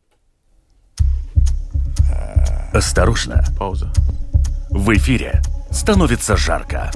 [2.73, 3.91] Осторожно, Пауза.
[4.69, 6.91] в эфире становится жарко.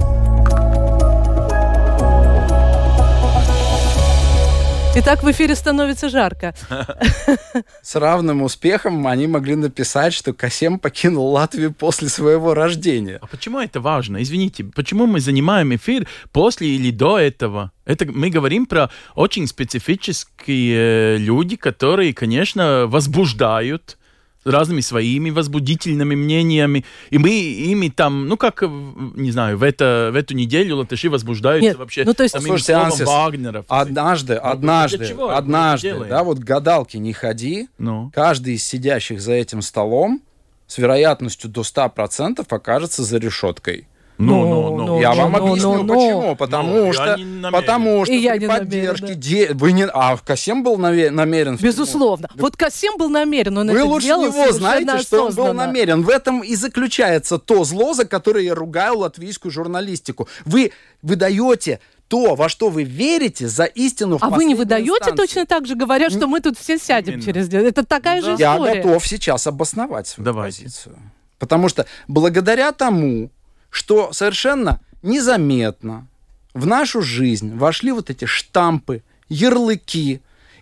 [4.94, 6.54] Итак, в эфире становится жарко.
[7.82, 13.18] С равным успехом они могли написать, что Касем покинул Латвию после своего рождения.
[13.22, 14.22] А почему это важно?
[14.22, 17.72] Извините, почему мы занимаем эфир после или до этого?
[17.86, 23.96] Это мы говорим про очень специфические э, люди, которые, конечно, возбуждают
[24.44, 26.84] разными своими возбудительными мнениями.
[27.10, 31.68] И мы ими там, ну как, не знаю, в, это, в эту неделю латыши возбуждаются
[31.68, 33.64] Нет, вообще ну, то есть- самим Слушайте, словом Ансис, Вагнеров.
[33.68, 38.10] Однажды, для однажды, чего однажды, да, вот к гадалке не ходи, Ну.
[38.14, 40.22] каждый из сидящих за этим столом
[40.66, 43.86] с вероятностью до 100% окажется за решеткой.
[44.22, 44.86] Ну, ну, ну.
[44.86, 45.94] Ну, я ну, вам ну, объясню, ну, ну.
[45.94, 46.36] почему.
[46.36, 47.18] Потому Ну, я что,
[47.50, 49.14] потому что я при поддержке да.
[49.14, 51.56] де- вы не, а Касем был намерен.
[51.60, 52.28] Безусловно.
[52.34, 56.02] Вот Касим был намерен, он Вы лучше него знаете, что он был намерен.
[56.02, 60.28] В этом и заключается то зло, за которое я ругаю латвийскую журналистику.
[60.44, 65.16] Вы выдаете то, во что вы верите, за истину А вы не выдаете инстанции.
[65.16, 67.24] точно так же, говоря, что мы тут все сядем Именно.
[67.24, 67.48] через?
[67.48, 68.82] Это такая же Я история.
[68.82, 70.64] готов сейчас обосновать свою Давайте.
[70.64, 70.96] позицию.
[71.38, 73.30] Потому что благодаря тому,
[73.72, 76.06] что совершенно незаметно
[76.54, 80.20] в нашу жизнь вошли вот эти штампы, ярлыки,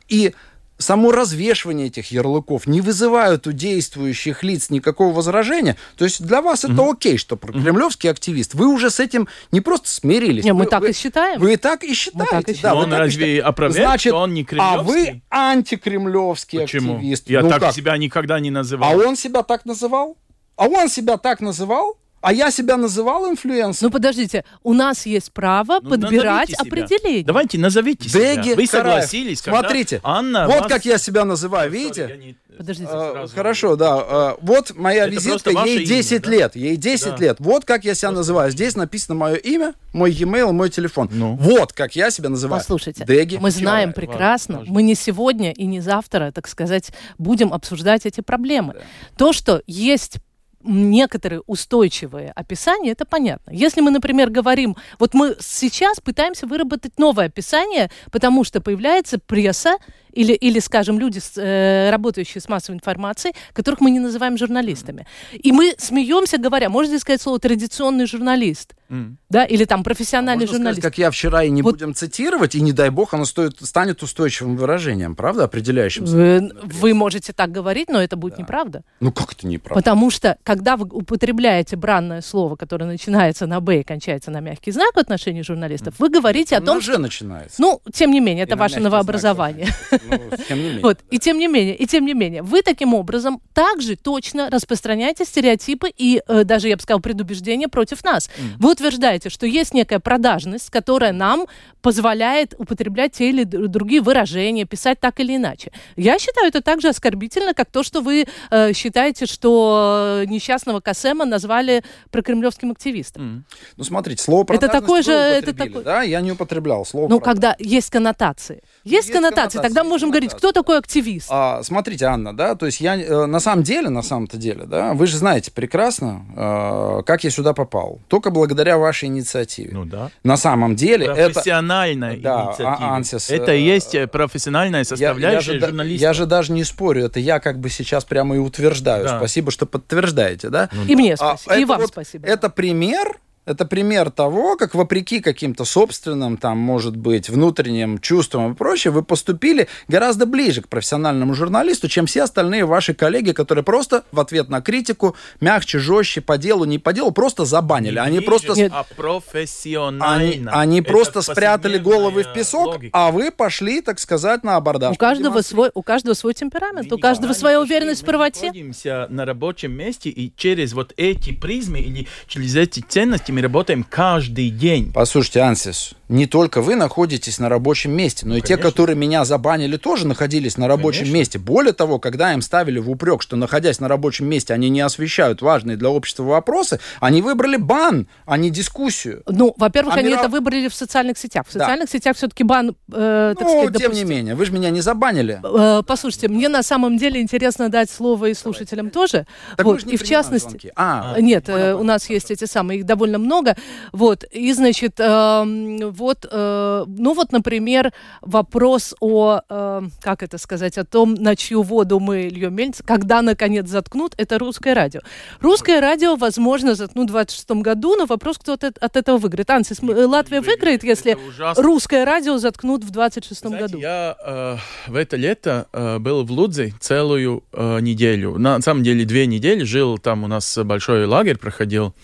[0.09, 0.33] и
[0.79, 5.77] само развешивание этих ярлыков не вызывают у действующих лиц никакого возражения.
[5.97, 8.55] То есть для вас это окей, что про- кремлевский активист.
[8.55, 10.43] Вы уже с этим не просто смирились.
[10.45, 11.39] Не, мы вы, так вы- и считаем.
[11.41, 12.31] Вы так и считаете.
[12.31, 12.77] так и да, считаем.
[12.77, 13.43] вы Он так и разве считаете.
[13.43, 15.23] опроверг, Значит, что он не А вы кремлевский?
[15.29, 16.95] антикремлевский Почему?
[16.95, 17.29] активист.
[17.29, 17.75] Я Ну так как?
[17.75, 18.91] себя никогда не называл.
[18.93, 20.17] А он себя так называл?
[20.57, 21.99] А он себя так называл?
[22.21, 23.89] А я себя называл инфлюенсером?
[23.89, 27.25] Ну подождите, у нас есть право Ну, подбирать определение.
[27.25, 28.35] Давайте назовите себя.
[28.35, 28.71] Вы Караев.
[28.71, 32.19] согласились, когда Смотрите, Анна вот вас- как я себя называю, видите?
[32.23, 32.91] не- Подождите.
[32.93, 33.95] А, сразу Хорошо, да.
[34.01, 36.31] а, Вот моя Это визитка, просто ей имя, 10 да?
[36.31, 36.57] лет.
[36.57, 37.17] Ей 10 Да.
[37.17, 37.37] лет.
[37.39, 38.51] Вот как я себя называю.
[38.51, 41.09] Здесь написано мое имя, мой e-mail, мой телефон.
[41.11, 41.37] Ну.
[41.37, 42.61] Вот как я себя называю.
[42.61, 44.11] Послушайте, Деги мы знаем Караев.
[44.11, 44.75] прекрасно, важно.
[44.75, 48.75] мы не сегодня и не завтра, так сказать, будем обсуждать эти проблемы.
[49.17, 50.17] То, что есть
[50.63, 53.51] некоторые устойчивые описания, это понятно.
[53.51, 59.79] Если мы, например, говорим, вот мы сейчас пытаемся выработать новое описание, потому что появляется пресса
[60.13, 65.07] или, или скажем, люди, э, работающие с массовой информацией, которых мы не называем журналистами.
[65.33, 69.19] И мы смеемся, говоря, можно ли сказать слово традиционный журналист, М.
[69.29, 70.83] да, или там профессиональный сказать, журналист.
[70.83, 74.03] как я вчера, и не Вот- будем цитировать, и не дай бог, оно стоит, станет
[74.03, 76.05] устойчивым выражением, правда, определяющим.
[76.05, 78.83] Вы, вы можете так говорить, но это будет неправда.
[79.01, 79.81] Ну как это неправда?
[79.81, 84.73] Потому что, когда вы употребляете бранное слово, которое начинается на «б» и кончается на мягкий
[84.73, 86.99] знак в отношении журналистов, вы говорите о том, Оно что...
[86.99, 87.57] начинается.
[87.61, 89.69] Ну, тем не менее, И это на ваше знак новообразование.
[90.03, 90.81] Ну, тем не менее.
[90.83, 90.99] Вот.
[91.11, 95.91] И тем не менее, и тем не менее, вы таким образом также точно распространяете стереотипы
[95.97, 98.31] и э, даже, я бы сказала, предубеждения против нас.
[98.59, 101.47] Вы утверждаете, что есть некая продажность, которая нам
[101.83, 105.73] позволяет употреблять те или другие выражения, писать так или иначе.
[105.97, 110.81] Я считаю это так же оскорбительно, как то, что вы э, считаете, что э, несчастного
[110.81, 113.45] Касема назвали прокремлевским активистом.
[113.77, 117.57] Ну, смотрите, слово Это такое же- это такой- Да, я не употреблял слово Ну, когда
[117.59, 118.63] есть коннотации.
[118.85, 121.27] Есть, Есть коннотации, коннотации, тогда можем говорить, кто такой активист.
[121.31, 124.95] А, смотрите, Анна, да, то есть я э, на самом деле, на самом-то деле, да,
[124.95, 128.01] вы же знаете прекрасно, э, как я сюда попал.
[128.09, 129.71] Только благодаря вашей инициативе.
[129.73, 130.11] Ну да.
[130.25, 131.35] На самом деле это...
[131.35, 132.77] Профессиональная Да, инициатива.
[132.81, 136.03] а- Ансис, это э, и есть профессиональная Я, я составляющая же, да- журналиста.
[136.03, 139.05] я же даже не спорю, это я как бы сейчас прямо и утверждаю.
[139.05, 139.19] Да.
[139.19, 140.69] Спасибо, что подтверждаете, да?
[140.89, 142.27] И мне А, спасибо, и это вам вот- спасибо.
[142.27, 143.19] Это пример,
[143.51, 149.03] это пример того, как вопреки каким-то собственным, там, может быть, внутренним чувствам и прочее, вы
[149.03, 154.49] поступили гораздо ближе к профессиональному журналисту, чем все остальные ваши коллеги, которые просто в ответ
[154.49, 157.95] на критику мягче, жестче, по делу, не по делу, просто забанили.
[157.95, 158.53] Не Они ближе, просто...
[158.55, 158.73] Нет.
[158.75, 160.53] а профессионально.
[160.53, 162.91] Они, они Это просто спрятали головы в повседневная песок, логика.
[162.93, 164.95] а вы пошли, так сказать, на абордаж.
[164.95, 168.47] У каждого, свой, у каждого свой темперамент, Мы у каждого своя уверенность в Мы правоте.
[168.47, 173.87] находимся на рабочем месте, и через вот эти призмы или через эти ценности мы работаем
[173.89, 174.93] каждый день.
[174.93, 179.77] Послушайте, Ансис, не только вы находитесь на рабочем месте, но и те, которые меня забанили,
[179.79, 181.17] тоже находились на рабочем Конечно.
[181.17, 181.39] месте.
[181.39, 185.41] Более того, когда им ставили в упрек, что находясь на рабочем месте, они не освещают
[185.41, 189.23] важные для общества вопросы, они выбрали бан, а не дискуссию.
[189.27, 191.47] Ну, во-первых, А они мира- это выбрали в социальных сетях.
[191.49, 191.61] В Да.
[191.61, 194.09] социальных сетях все-таки бан, э, так ну, сказать, тем не допустим.
[194.09, 195.41] менее, вы же меня не забанили.
[195.43, 199.27] Э, Послушайте, мне на самом деле интересно дать слово и слушателям тоже.
[199.57, 200.73] Так вот, мы же не и в частности, звонки.
[200.77, 203.57] А, Нет, э, у нас есть эти самые, их довольно много.
[203.93, 210.79] Вот, и, значит, эм, вот, э, ну вот, например, вопрос о, э, как это сказать,
[210.79, 215.01] о том, на чью воду мы льем мельницы, когда, наконец, заткнут, это русское радио.
[215.41, 219.51] Русское радио, возможно, заткнут в 26 году, но вопрос, кто от, от этого выиграет.
[219.51, 221.17] Э, Латвия выиграет, если
[221.57, 223.79] русское радио заткнут в 26 Знаете, году?
[223.79, 224.57] я э,
[224.87, 228.39] в это лето э, был в Лудзе целую э, неделю.
[228.39, 231.95] На самом деле две недели жил, там у нас большой лагерь проходил.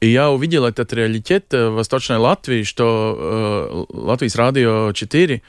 [0.00, 5.42] И я увидел этот реалитет э, в Восточной Латвии, что э, Латвийс радио 4,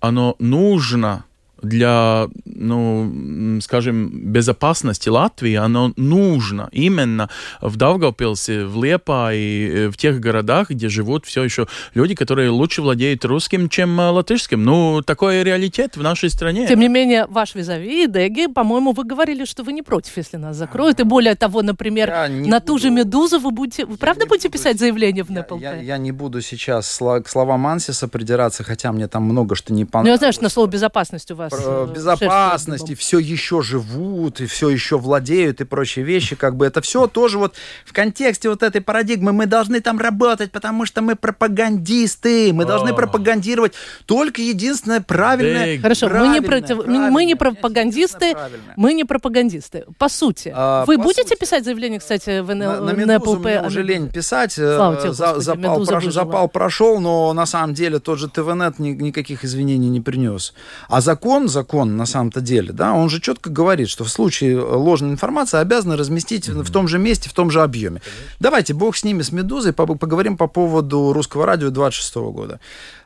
[0.00, 1.24] оно нужно
[1.62, 7.28] для, ну, скажем, безопасности Латвии, оно нужно именно
[7.60, 13.24] в Даугавпилсе, в Лепае, в тех городах, где живут все еще люди, которые лучше владеют
[13.24, 14.62] русским, чем э, латышским.
[14.64, 16.66] Ну, такой реалитет в нашей стране.
[16.66, 20.56] Тем не менее, ваш визави, Деги, по-моему, вы говорили, что вы не против, если нас
[20.56, 21.00] закроют.
[21.00, 23.84] И более того, например, Я на ту же буду- «Медузу» вы будете...
[23.86, 25.60] Вы правда не будете буду писать заявление в я, НПЛП?
[25.60, 29.82] я- я не буду сейчас к словам Ансиса придираться, хотя мне там много что не
[29.84, 30.14] Ну, понравилось.
[30.16, 31.51] я знаю, что на слово «безопасность» у вас...
[31.56, 36.36] Про э, безопасность, и шерсть все еще живут, и все еще владеют, и прочие вещи,
[36.36, 40.50] как бы это все тоже вот в контексте вот этой парадигмы мы должны там работать,
[40.52, 42.94] потому что мы пропагандисты, мы должны О.
[42.94, 43.72] пропагандировать
[44.06, 45.80] только единственное правильное.
[45.80, 46.86] Хорошо, мы не, правильное, против...
[46.86, 48.34] мы не пропагандисты,
[48.76, 49.84] мы не пропагандисты.
[49.98, 51.38] По сути, А, вы по будете сути.
[51.38, 52.84] писать заявление, кстати, в На, НЛ...
[52.84, 53.44] на в «Медузу» НПЛП?
[53.44, 54.58] мне уже лень писать.
[54.58, 58.90] э, Слава тебе, за- Господи, запал, прошел, но на самом деле тот же ТВНет ни-
[58.90, 60.54] никаких извинений не принес.
[60.88, 65.10] А закон, закон на самом-то деле, да, он же четко говорит, что в случае ложной
[65.10, 68.00] информации обязаны разместить в том же месте, в том же объеме.
[68.40, 72.60] Давайте, бог с ними, с «Медузой», по- поговорим по поводу русского радио 26 года.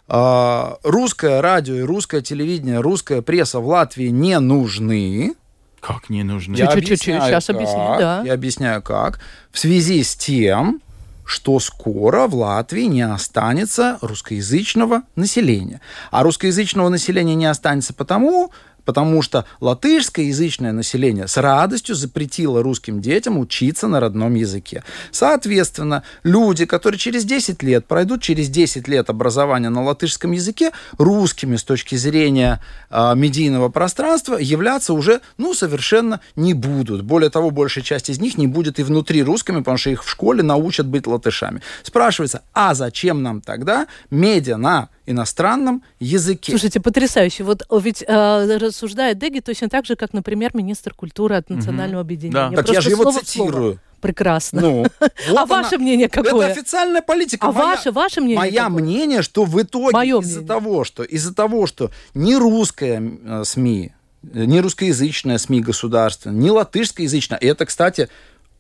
[0.09, 5.35] А, Русское радио и русское телевидение, русская пресса в Латвии не нужны.
[5.81, 6.57] Как не нужно?
[6.57, 7.99] Я- Чуть-чуть, объясняю, объясню, как.
[8.01, 8.23] да.
[8.25, 9.21] Я объясняю как.
[9.53, 10.81] В связи с тем,
[11.27, 15.81] что скоро в Латвии не останется русскоязычного населения.
[16.11, 18.53] А русскоязычного населения не останется потому,
[18.87, 24.83] потому что латышскоязычное население с радостью запретило русским детям учиться на родном языке.
[25.11, 31.57] Соответственно, люди, которые через 10 лет пройдут через 10 лет образования на латышском языке, русскими
[31.57, 37.03] с точки зрения а, медийного пространства являться уже, ну, совершенно не будут.
[37.03, 40.09] Более того, большая часть из них не будет и внутри русскими, потому что их в
[40.09, 41.61] школе научат быть латышами.
[41.83, 46.53] Спрашивается, а зачем нам тогда медиа на иностранном языке?
[46.53, 47.45] Слушайте, потрясающе.
[47.45, 52.51] Вот ведь э, рассуждает Деги точно так же, как, например, министр культуры от национального объединения.
[52.51, 52.57] Да.
[52.57, 53.81] Так я же его цитирую.
[54.01, 54.61] Прекрасно.
[54.61, 55.47] Ну, а вот она.
[55.47, 56.49] ваше мнение какое?
[56.49, 57.47] Это официальная политика.
[57.49, 58.83] А Моя- ваше, ваше мнение Мое какое?
[58.83, 60.47] мнение, что в итоге Моё из-за мнение.
[60.49, 63.93] того, что из-за того, что ни русская э, СМИ,
[64.35, 68.09] э, ни русскоязычная СМИ государственная, ни латышскоязычная, и это, кстати,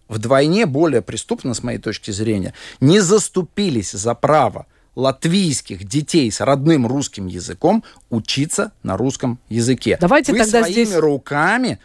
[0.08, 6.86] вдвойне более преступно, с моей точки зрения, не заступились за право латвийских детей с родным
[6.86, 9.98] русским языком учиться на русском языке.
[10.00, 11.78] Давайте Вы тогда своими здесь- руками,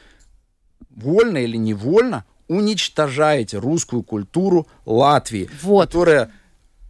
[0.96, 5.88] вольно или невольно, уничтожаете русскую культуру Латвии, Вот.
[5.88, 6.32] которая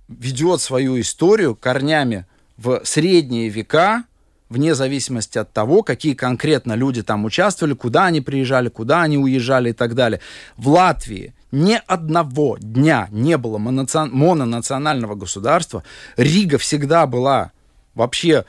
[0.07, 2.25] ведет свою историю корнями
[2.57, 4.03] в средние века,
[4.49, 9.69] вне зависимости от того, какие конкретно люди там участвовали, куда они приезжали, куда они уезжали
[9.69, 10.19] и так далее.
[10.57, 15.83] В Латвии ни одного дня не было мононационального государства.
[16.17, 17.51] Рига всегда была
[17.93, 18.45] вообще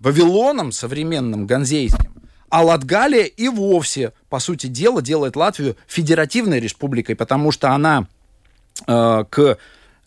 [0.00, 2.12] Вавилоном современным, ганзейским.
[2.48, 8.06] А Латгалия и вовсе, по сути дела, делает Латвию федеративной республикой, потому что она
[8.86, 9.58] э, к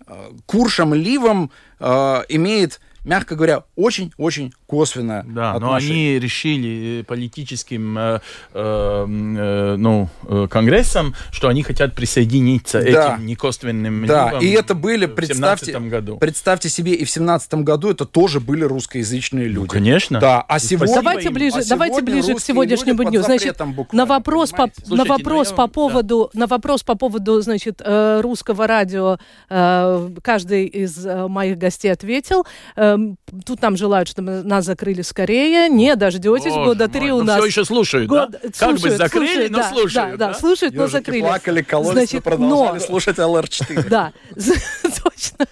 [0.07, 6.12] э, куршам ливам э, имеет, мягко говоря, очень-очень косвенное Да, но отношение.
[6.17, 8.19] они решили э, политическим э,
[8.53, 13.15] э, э, ну, э, конгрессом, что они хотят присоединиться Да.
[13.15, 16.17] этим некосвенным Да, и это были, представьте, 17 году.
[16.17, 19.65] представьте себе, и в семнадцатом году это тоже были русскоязычные люди.
[19.65, 20.19] Ну, конечно.
[20.19, 20.93] Да, а сегодня...
[20.95, 23.23] Давайте ближе, а давайте сегодня ближе к сегодняшнему дню.
[23.23, 24.82] Значит, запретом на буквально, вопрос, по, понимаете?
[24.82, 29.17] на Слушайте, вопрос ну, по поводу, на вопрос по поводу, значит, русского радио,
[29.49, 32.45] каждый из моих гостей ответил.
[32.75, 37.12] Эм, Тут нам желают, чтобы нас нас закрыли скорее, не дождетесь, Боже года три мой,
[37.12, 37.38] у ну, нас.
[37.38, 38.39] все еще слушают, Год- да?
[38.39, 41.22] Как бы слушают, закрыли, слушают, но да, слушают, Да, да, слушают, но Ежики закрыли.
[41.22, 43.89] плакали, кололись, Значит, но продолжали но- слушать ЛР4.
[43.89, 45.45] Да, точно.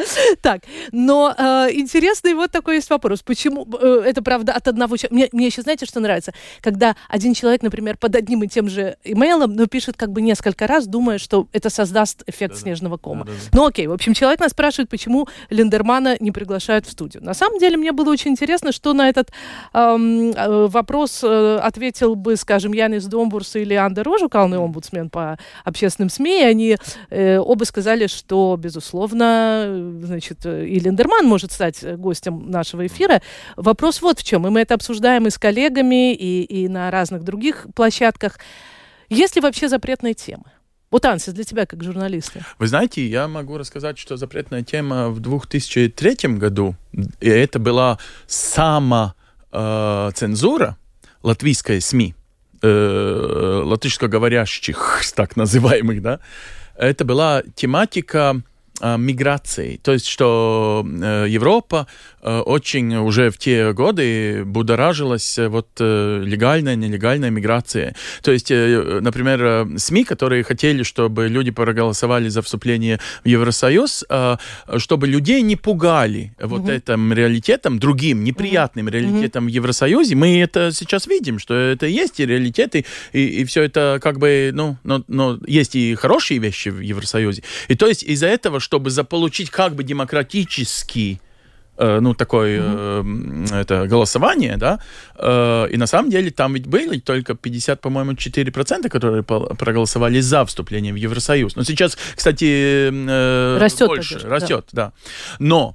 [0.42, 3.22] Так, но э, интересный вот такой есть вопрос.
[3.22, 5.14] Почему э, это правда от одного человека?
[5.14, 6.32] Мне, мне еще знаете, что нравится?
[6.60, 10.66] Когда один человек, например, под одним и тем же имейлом, но пишет как бы несколько
[10.66, 13.24] раз, думая, что это создаст эффект снежного кома.
[13.24, 13.48] Да-да-да.
[13.52, 17.24] Ну окей, в общем, человек нас спрашивает, почему Линдермана не приглашают в студию.
[17.24, 19.30] На самом деле, мне было очень интересно, что на этот
[19.72, 26.40] э, вопрос э, ответил бы, скажем, Янис Домбурс или Андер Рожукалный омбудсмен по общественным СМИ.
[26.40, 26.76] И они
[27.10, 33.22] э, оба сказали, что, безусловно, значит, э, и Линдерман может стать э, гостем нашего эфира.
[33.56, 34.46] Вопрос вот в чем.
[34.46, 38.38] И мы это обсуждаем и с коллегами, и, и на разных других площадках.
[39.08, 40.44] Есть ли вообще запретные темы?
[40.90, 42.44] Вот, Ансис, для тебя как журналиста.
[42.58, 46.74] Вы знаете, я могу рассказать, что запретная тема в 2003 году,
[47.20, 49.14] и это была сама
[49.52, 50.76] э, цензура
[51.22, 52.14] латвийской СМИ,
[52.62, 56.20] э, латышскоговорящих, так называемых, да,
[56.76, 58.42] это была тематика
[58.82, 59.80] миграции.
[59.82, 61.86] То есть, что э, Европа
[62.22, 67.94] э, очень уже в те годы будоражилась э, вот э, легальная, нелегальная миграция.
[68.22, 74.04] То есть, э, например, э, СМИ, которые хотели, чтобы люди проголосовали за вступление в Евросоюз,
[74.08, 74.36] э,
[74.78, 80.14] чтобы людей не пугали вот этим реалитетом, другим неприятным реалитетом в Евросоюзе.
[80.14, 84.50] Мы это сейчас видим, что это есть и реалитеты, и, и все это как бы,
[84.52, 87.42] ну, но, но есть и хорошие вещи в Евросоюзе.
[87.68, 91.20] И то есть из-за этого, чтобы заполучить как бы демократический
[91.76, 94.78] э, ну, такое э, м, это голосование, да,
[95.18, 100.44] э, и на самом деле там ведь были только 50, по-моему, 4%, которые проголосовали за
[100.44, 101.56] вступление в Евросоюз.
[101.56, 104.34] Но сейчас, кстати, э, Растет больше, поддержка, да.
[104.36, 104.92] растет, да.
[105.40, 105.74] Но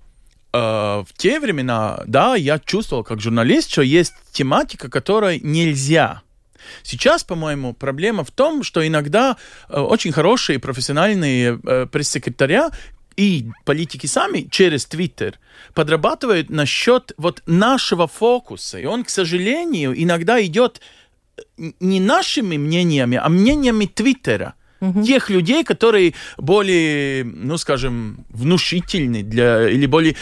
[0.54, 6.22] э, в те времена, да, я чувствовал как журналист, что есть тематика, которой нельзя.
[6.84, 9.38] Сейчас, по-моему, проблема в том, что иногда
[9.70, 12.72] э, очень хорошие профессиональные э, пресс-секретаря
[13.18, 15.40] и политики сами через Твиттер
[15.74, 18.80] подрабатывают насчет вот нашего фокуса.
[18.80, 20.82] И он, к сожалению, иногда идет
[21.38, 24.56] э, не нашими мнениями, а мнениями Твиттера.
[25.06, 30.16] Тех людей, которые более, ну, скажем, внушительны для, или более,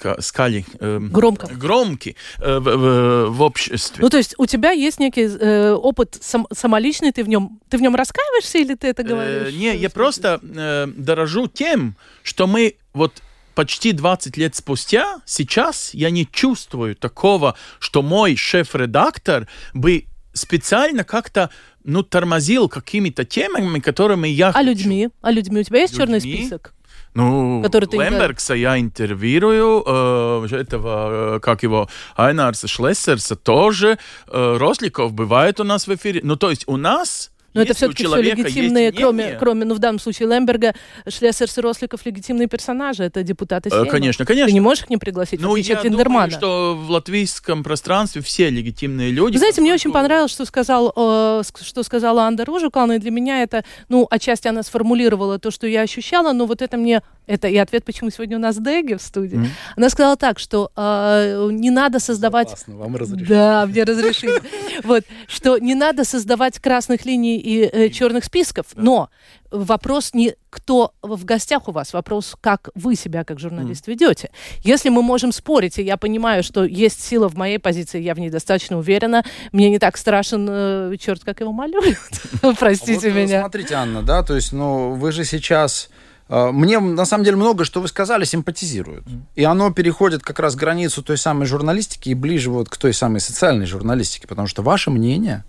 [0.00, 1.46] ка- скали, эм, Громко.
[1.54, 4.02] громкие э, в, в- обществе.
[4.02, 7.78] Ну, то есть у тебя есть некий э, опыт сам- самоличный, ты в нем, ты
[7.78, 9.54] в нем раскаиваешься или ты это Э, говоришь?
[9.54, 13.22] не, я просто э, дорожу тем, что мы вот
[13.54, 20.04] почти 20 лет спустя, сейчас я не чувствую такого, что мой шеф-редактор бы
[20.38, 21.50] специально как-то,
[21.84, 24.66] ну, тормозил какими-то темами, которыми я А хочу.
[24.68, 25.08] людьми?
[25.20, 25.60] А людьми?
[25.60, 26.38] У тебя есть черный Людьми?
[26.38, 26.72] список?
[27.14, 33.98] Ну, Который ты не Лембергса я интервьюирую, э, этого, э, как его, Айнарса Шлессерса тоже,
[34.28, 36.20] э, Росликов бывает у нас в эфире.
[36.22, 39.74] Ну, то есть у нас Но это если у все-таки все легитимные, кроме, кроме, ну,
[39.74, 40.74] в данном случае, Лемберга,
[41.08, 43.86] Шлессерс и Росликов легитимные персонажи, это депутаты Э, Сейма.
[43.86, 44.52] Конечно, Ты конечно.
[44.52, 49.34] не можешь их не пригласить, Ну, я думаю, что в латвийском пространстве все легитимные люди.
[49.34, 53.42] Вы знаете, мне очень понравилось, что сказал, э, что сказала Анда Ружикална, и для меня
[53.42, 57.56] это, ну, отчасти она сформулировала то, что я ощущала, но вот это мне, это и
[57.56, 59.36] ответ, почему сегодня у нас Деги в студии.
[59.36, 59.48] Мгм.
[59.76, 63.28] Она сказала так, что э, не надо создавать Безопасно, вам разрешили.
[63.28, 64.42] Да, мне разрешили.
[64.84, 69.10] Вот, что не надо создавать красных линий и э, черных списков, но
[69.50, 74.30] вопрос не кто в гостях у вас, вопрос, как вы себя как журналист ведете.
[74.62, 78.18] Если мы можем спорить, и я понимаю, что есть сила в моей позиции, я в
[78.18, 81.98] ней достаточно уверена, мне не так страшен э, черт, как его малюют.
[82.58, 83.40] Простите Вот, э, меня.
[83.40, 85.90] Смотрите, Анна, да, то есть, ну, вы же сейчас...
[86.28, 89.04] Мне, на самом деле, много, что вы сказали, симпатизирует.
[89.34, 93.20] И оно переходит как раз границу той самой журналистики и ближе вот к той самой
[93.20, 95.44] социальной журналистике, потому что ваше мнение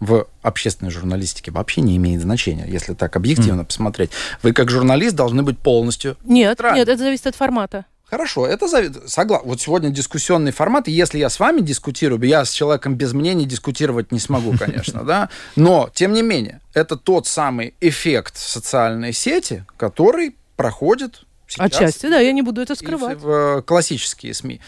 [0.00, 4.10] в общественной журналистике вообще не имеет значения, если так объективно посмотреть.
[4.42, 6.78] Вы как журналист должны быть полностью Нет, нейтральны.
[6.78, 7.84] нет, это зависит от формата.
[8.12, 9.46] Хорошо, это согласен.
[9.46, 13.46] Вот сегодня дискуссионный формат, и если я с вами дискутирую, я с человеком без мнений
[13.46, 19.64] дискутировать не смогу, конечно, да, но, тем не менее, это тот самый эффект социальной сети,
[19.78, 23.18] который проходит сейчас Отчасти, да, я не буду это скрывать.
[23.18, 24.60] в э, классические СМИ.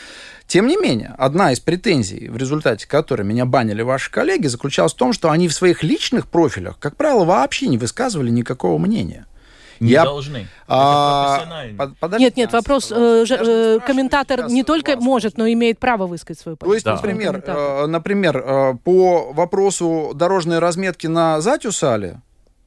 [0.47, 4.97] Тем не менее, одна из претензий, в результате которой меня банили ваши коллеги, заключалась в
[4.97, 9.27] том, что они в своих личных профилях, как правило, вообще не высказывали никакого мнения.
[9.81, 10.47] Не Я- должны.
[10.69, 11.41] А,
[12.01, 15.05] под- Нет, нет, вопрос, э, э, комментатор не только вас.
[15.05, 17.03] может, но имеет право высказать свою То есть, позицию.
[17.03, 17.09] Да.
[17.09, 22.21] например, э, например, э, по вопросу дорожной разметки на Затюсале,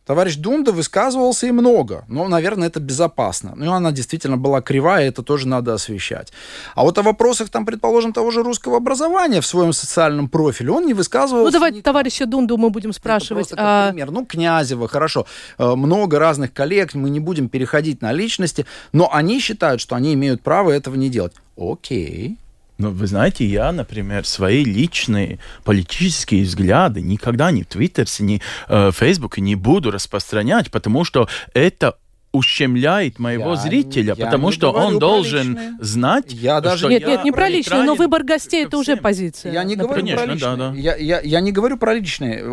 [0.08, 3.54] Товарищ Дунда высказывался и много, но, наверное, это безопасно.
[3.58, 6.32] Ну, она действительно была кривая, это тоже надо освещать.
[6.76, 10.86] А вот о вопросах, там, предположим, того же русского образования в своем социальном профиле он
[10.86, 11.46] не высказывался.
[11.46, 13.52] Ну, давайте товарища Дунду мы будем спрашивать.
[13.52, 13.90] Это а...
[13.90, 14.12] пример.
[14.12, 15.26] Ну, Князева, хорошо.
[15.58, 20.14] Э, много разных коллег, мы не будем переходить на личности, но они считают, что они
[20.14, 21.34] имеют право этого не делать.
[21.58, 22.38] Окей.
[22.78, 28.90] Ну, вы знаете, я, например, свои личные политические взгляды никогда ни в Твиттере, ни э,
[28.90, 31.98] в Фейсбуке не буду распространять, потому что это
[32.38, 36.80] ущемляет моего я, зрителя, я потому что он должен знать, я даже...
[36.80, 39.52] что Нет, я нет, не про личное, но выбор гостей это уже позиция.
[39.52, 40.56] Я не говорю Конечно, про личное.
[40.56, 40.78] Да, да.
[40.78, 42.44] Я, я, я не говорю про личное.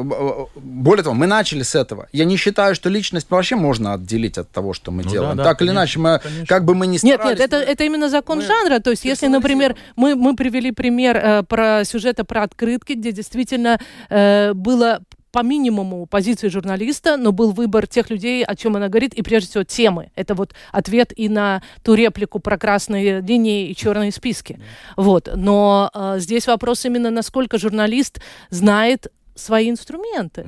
[0.55, 2.09] Более того, мы начали с этого.
[2.13, 5.37] Я не считаю, что личность вообще можно отделить от того, что мы ну, делаем.
[5.37, 6.47] Да, да, так конечно, или иначе, мы, конечно.
[6.47, 7.25] как бы мы ни старались...
[7.25, 8.79] Нет, нет, это, это именно закон мы жанра.
[8.81, 13.79] То есть, если, например, мы, мы привели пример э, про сюжета про открытки, где действительно
[14.09, 15.01] э, было
[15.35, 19.49] по минимуму позиции журналиста, но был выбор тех людей, о чем она говорит, и прежде
[19.49, 20.13] всего темы.
[20.15, 24.61] Это вот ответ и на ту реплику про красные линии и черные списки.
[24.97, 25.29] Вот.
[25.35, 28.21] Но э, здесь вопрос именно, насколько журналист
[28.51, 30.47] знает свои инструменты.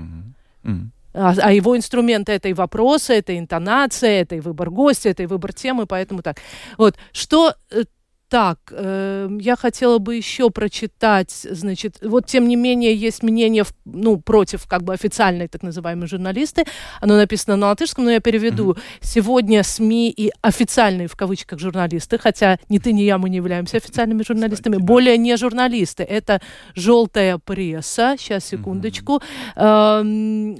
[1.15, 5.27] А, а его инструменты это и вопросы, это интонация, это и выбор гостя, это и
[5.27, 6.37] выбор темы, поэтому так.
[6.79, 6.95] Вот.
[7.11, 7.85] Что э,
[8.29, 14.19] так, э, я хотела бы еще прочитать, значит, вот тем не менее есть мнение, ну,
[14.19, 16.65] против как бы официальной так называемой журналисты,
[17.01, 18.73] оно написано на латышском, но я переведу.
[18.73, 18.81] Mm-hmm.
[19.01, 23.77] Сегодня СМИ и официальные в кавычках журналисты, хотя ни ты, ни я, мы не являемся
[23.77, 26.41] официальными журналистами, Кстати, более не журналисты, это
[26.75, 29.23] желтая пресса, сейчас, секундочку,
[29.57, 30.59] mm-hmm.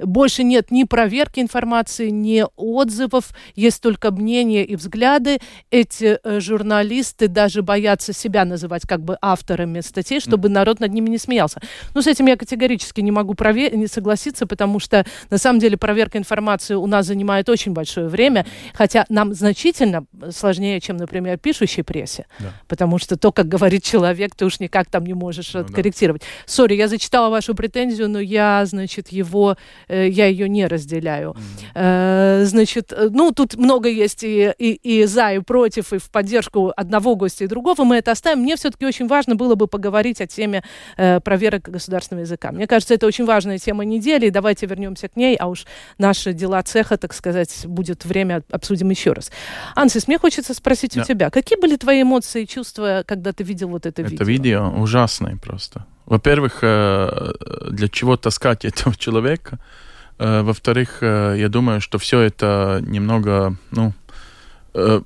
[0.00, 5.38] э, больше нет ни проверки информации, ни отзывов, есть только мнения и взгляды.
[5.70, 10.92] Эти э, журналисты журналисты даже боятся себя называть как бы авторами статей, чтобы народ над
[10.92, 11.60] ними не смеялся.
[11.94, 15.76] Ну, с этим я категорически не могу провер- не согласиться, потому что, на самом деле,
[15.76, 18.44] проверка информации у нас занимает очень большое время,
[18.74, 22.52] хотя нам значительно сложнее, чем, например, пишущей прессе, да.
[22.66, 26.22] потому что то, как говорит человек, ты уж никак там не можешь ну, откорректировать.
[26.46, 29.56] Сори, я зачитала вашу претензию, но я, значит, его,
[29.88, 31.30] э, я ее не разделяю.
[31.30, 31.66] Mm.
[31.74, 36.10] Э, значит, э, ну, тут много есть и, и, и за, и против, и в
[36.10, 38.42] поддержку поддержку одного гостя и другого, мы это оставим.
[38.42, 40.62] Мне все-таки очень важно было бы поговорить о теме
[40.96, 42.52] э, проверок государственного языка.
[42.52, 45.66] Мне кажется, это очень важная тема недели, и давайте вернемся к ней, а уж
[45.98, 49.30] наши дела цеха, так сказать, будет время, обсудим еще раз.
[49.74, 51.02] Ансис, мне хочется спросить да.
[51.02, 54.16] у тебя, какие были твои эмоции и чувства, когда ты видел вот это, это видео?
[54.16, 55.84] Это видео ужасное просто.
[56.06, 57.32] Во-первых, э,
[57.70, 59.58] для чего таскать этого человека?
[60.18, 63.92] Э, во-вторых, э, я думаю, что все это немного, ну,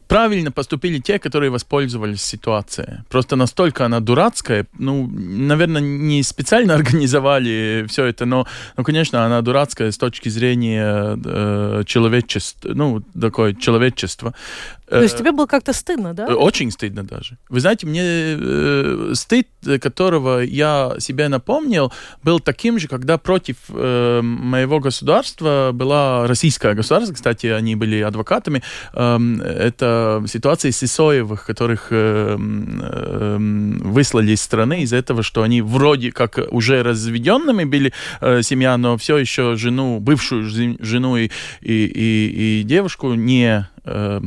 [0.09, 3.01] правильно поступили те, которые воспользовались ситуацией.
[3.09, 8.47] Просто настолько она дурацкая, ну, наверное, не специально организовали все это, но,
[8.77, 14.35] ну, конечно, она дурацкая с точки зрения э, человечества, ну, такое человечество.
[14.93, 16.27] То есть тебе было как-то стыдно, да?
[16.27, 17.39] Очень стыдно даже.
[17.49, 19.49] Вы знаете, мне э, стыд,
[19.81, 21.93] которого я себе напомнил,
[22.23, 28.63] был таким же, когда против э, моего государства была российское государство, кстати, они были адвокатами,
[28.93, 36.13] э, это ситуация Сисоевых, которых э, э, выслали из страны из-за этого, что они вроде
[36.13, 42.61] как уже разведенными были э, семья, но все еще жену, бывшую жену и, и, и,
[42.61, 44.21] и девушку не э,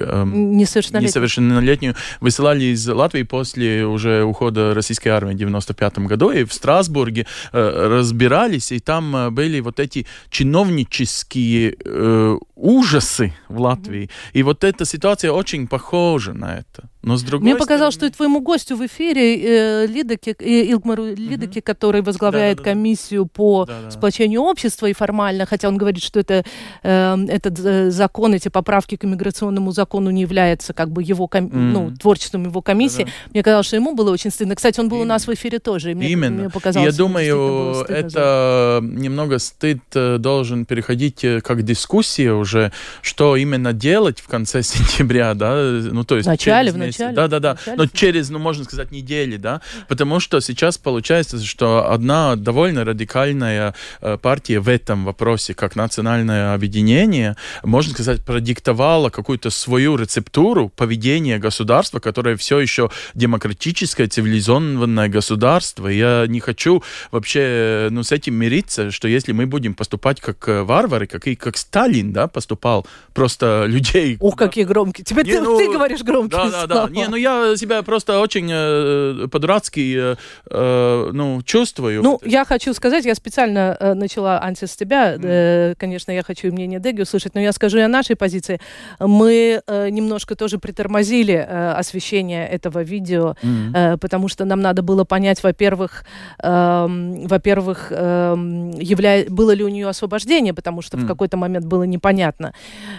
[0.00, 1.08] um, несовершеннолетнюю.
[1.08, 7.26] несовершеннолетнюю высылали из Латвии после уже ухода российской армии в 95 году, и в Страсбурге
[7.52, 14.04] э, разбирались, и там э, были вот эти чиновнические э, ужасы в Латвии.
[14.04, 14.30] Mm-hmm.
[14.34, 16.91] И вот эта ситуация очень похожа на это.
[17.02, 18.12] Но с другой Мне показалось, стороны...
[18.12, 21.66] что и твоему гостю в эфире э, Лидоке, э, Илгмару Лидоке, угу.
[21.66, 22.74] который возглавляет да, да, да.
[22.74, 23.90] комиссию по да, да.
[23.90, 26.44] сплочению общества и формально, хотя он говорит, что это,
[26.82, 31.46] э, этот э, закон, эти поправки к иммиграционному закону не является как бы его, ком...
[31.46, 31.50] mm.
[31.52, 33.04] ну, творчеством его комиссии.
[33.04, 33.30] Да, да.
[33.32, 34.54] Мне казалось, что ему было очень стыдно.
[34.54, 35.14] Кстати, он был Именно.
[35.14, 35.90] у нас в эфире тоже.
[35.90, 36.42] И мне, Именно.
[36.42, 43.36] Мне показалось, Я думаю, это немного стыд э, должен переходить э, как дискуссия уже, что
[43.36, 46.26] именно делать в конце сентября, да, ну то есть...
[46.26, 47.16] В начале, в начале.
[47.16, 47.56] Да, да, да.
[47.76, 49.60] Но через, ну, можно сказать, недели, да.
[49.88, 56.54] Потому что сейчас получается, что одна довольно радикальная э, партия в этом вопросе, как национальное
[56.54, 65.88] объединение, можно сказать, продиктовала какую-то свою рецептуру поведения государства, которое все еще демократическое, цивилизованное государство.
[65.88, 70.62] Я не хочу вообще, ну, с этим мириться, что если мы будем поступать как э,
[70.62, 74.16] варвары, как и как Сталин, да, поступал, просто людей...
[74.20, 75.04] Ух, какие громкие.
[75.04, 76.94] Тебе не, ты, ну, ты говоришь громкие да, да, да, да.
[76.94, 80.16] Не, ну я себя просто очень э, по-дурацки э,
[80.50, 82.02] э, ну, чувствую.
[82.02, 85.14] Ну, я хочу сказать, я специально э, начала, Анси, с тебя.
[85.16, 85.76] Mm.
[85.78, 88.60] Конечно, я хочу мнение Деги услышать, но я скажу и о нашей позиции.
[88.98, 93.98] Мы э, немножко тоже притормозили освещение этого видео, mm.
[93.98, 96.04] потому что нам надо было понять, во-первых,
[96.42, 96.86] э,
[97.26, 98.34] во-первых, э,
[98.78, 99.24] явля...
[99.28, 101.04] было ли у нее освобождение, потому что mm.
[101.04, 102.52] в какой-то момент было непонятно.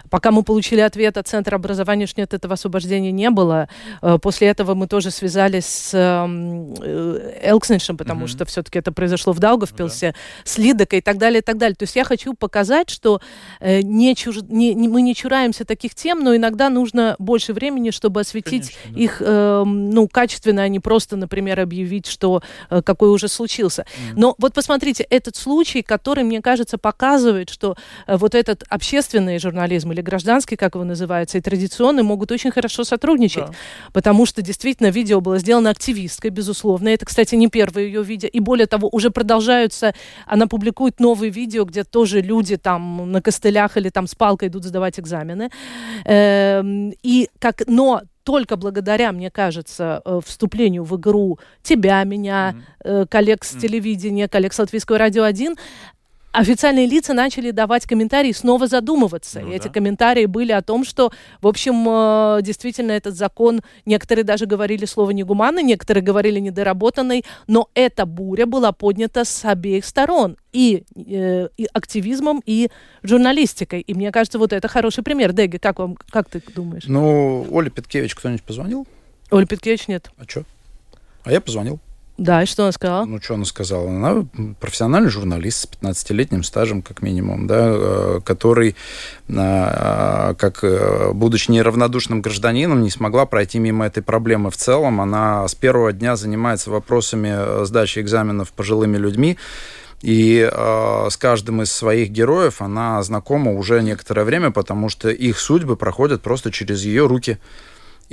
[0.09, 3.67] Пока мы получили ответ от Центра образования, что нет, этого освобождения не было.
[4.01, 8.29] Э, после этого мы тоже связались с эм, э, Элкснишем, потому mm-hmm.
[8.29, 10.17] что все-таки это произошло в Даугавпилсе, да.
[10.43, 11.75] с Лидокой и так далее, и так далее.
[11.75, 13.21] То есть я хочу показать, что
[13.59, 14.37] э, не чуж...
[14.47, 18.95] не, не, мы не чураемся таких тем, но иногда нужно больше времени, чтобы осветить Конечно,
[18.95, 19.01] да.
[19.01, 23.83] их э, ну, качественно, а не просто, например, объявить, что э, какой уже случился.
[23.83, 24.13] Mm-hmm.
[24.15, 27.75] Но вот посмотрите, этот случай, который, мне кажется, показывает, что
[28.07, 32.83] э, вот этот общественный журнализм или гражданский, как его называется, и традиционный могут очень хорошо
[32.83, 33.45] сотрудничать.
[33.47, 33.53] Да.
[33.91, 36.89] Потому что действительно видео было сделано активисткой, безусловно.
[36.89, 38.29] Это, кстати, не первое ее видео.
[38.29, 39.93] И более того, уже продолжаются,
[40.25, 44.63] она публикует новые видео, где тоже люди там на костылях или там с палкой идут
[44.63, 45.49] сдавать экзамены.
[46.05, 53.07] Эм, и как, но только благодаря, мне кажется, э, вступлению в игру тебя, меня, mm-hmm.
[53.07, 55.55] коллег с телевидения, коллег с Латвийского радио 1,
[56.33, 59.39] официальные лица начали давать комментарии, снова задумываться.
[59.39, 59.55] Ну, и да.
[59.55, 61.11] эти комментарии были о том, что,
[61.41, 67.69] в общем, э, действительно этот закон, некоторые даже говорили слово негуманный, некоторые говорили недоработанный, но
[67.75, 70.35] эта буря была поднята с обеих сторон.
[70.51, 72.69] И, э, и активизмом, и
[73.01, 73.81] журналистикой.
[73.81, 75.33] И мне кажется, вот это хороший пример.
[75.33, 76.83] Деги, как, вам, как ты думаешь?
[76.85, 78.85] Ну, Оля Петкевич кто-нибудь позвонил?
[79.31, 80.11] Оля Петкевич нет.
[80.17, 80.43] А что?
[81.23, 81.79] А я позвонил.
[82.17, 83.05] Да, и что она сказала?
[83.05, 83.89] Ну, что она сказала?
[83.89, 84.25] Она
[84.59, 88.75] профессиональный журналист с 15-летним стажем, как минимум, да, э, который,
[89.27, 95.01] э, как э, будучи неравнодушным гражданином, не смогла пройти мимо этой проблемы в целом.
[95.01, 99.37] Она с первого дня занимается вопросами сдачи экзаменов пожилыми людьми.
[100.03, 105.39] И э, с каждым из своих героев она знакома уже некоторое время, потому что их
[105.39, 107.39] судьбы проходят просто через ее руки.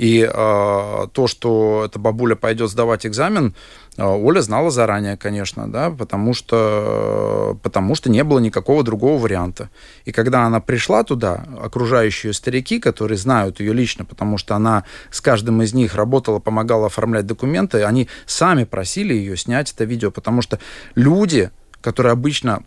[0.01, 3.53] И э, то, что эта бабуля пойдет сдавать экзамен,
[3.97, 9.69] э, Оля знала заранее, конечно, да, потому что, потому что не было никакого другого варианта.
[10.05, 15.21] И когда она пришла туда, окружающие старики, которые знают ее лично, потому что она с
[15.21, 20.41] каждым из них работала, помогала оформлять документы, они сами просили ее снять это видео, потому
[20.41, 20.57] что
[20.95, 22.63] люди, которые обычно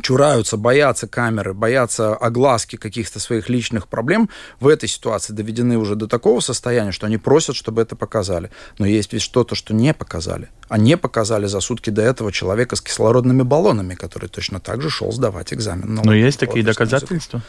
[0.00, 4.28] чураются, боятся камеры, боятся огласки каких-то своих личных проблем,
[4.60, 8.50] в этой ситуации доведены уже до такого состояния, что они просят, чтобы это показали.
[8.78, 10.48] Но есть ведь что-то, что не показали.
[10.68, 14.90] А не показали за сутки до этого человека с кислородными баллонами, который точно так же
[14.90, 16.00] шел сдавать экзамен.
[16.02, 17.38] Но есть такие доказательства?
[17.38, 17.48] Язык.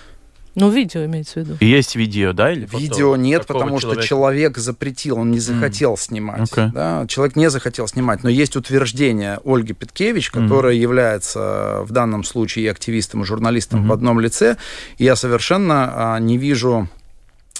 [0.56, 1.58] Ну, видео имеется в виду.
[1.60, 2.52] Есть видео, да?
[2.52, 4.02] Или видео нет, потому человека?
[4.02, 6.00] что человек запретил, он не захотел mm.
[6.00, 6.52] снимать.
[6.52, 6.72] Okay.
[6.72, 7.06] Да?
[7.08, 8.24] Человек не захотел снимать.
[8.24, 10.78] Но есть утверждение Ольги Петкевич, которая mm.
[10.78, 13.88] является в данном случае и активистом, и журналистом mm-hmm.
[13.88, 14.58] в одном лице.
[14.98, 16.88] И я совершенно а, не вижу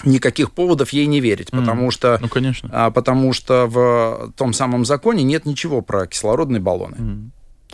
[0.04, 1.58] никаких поводов ей не верить, mm.
[1.58, 2.68] потому что, ну, конечно.
[2.72, 6.96] А, потому что в том самом законе нет ничего про кислородные баллоны.
[6.96, 7.30] Mm.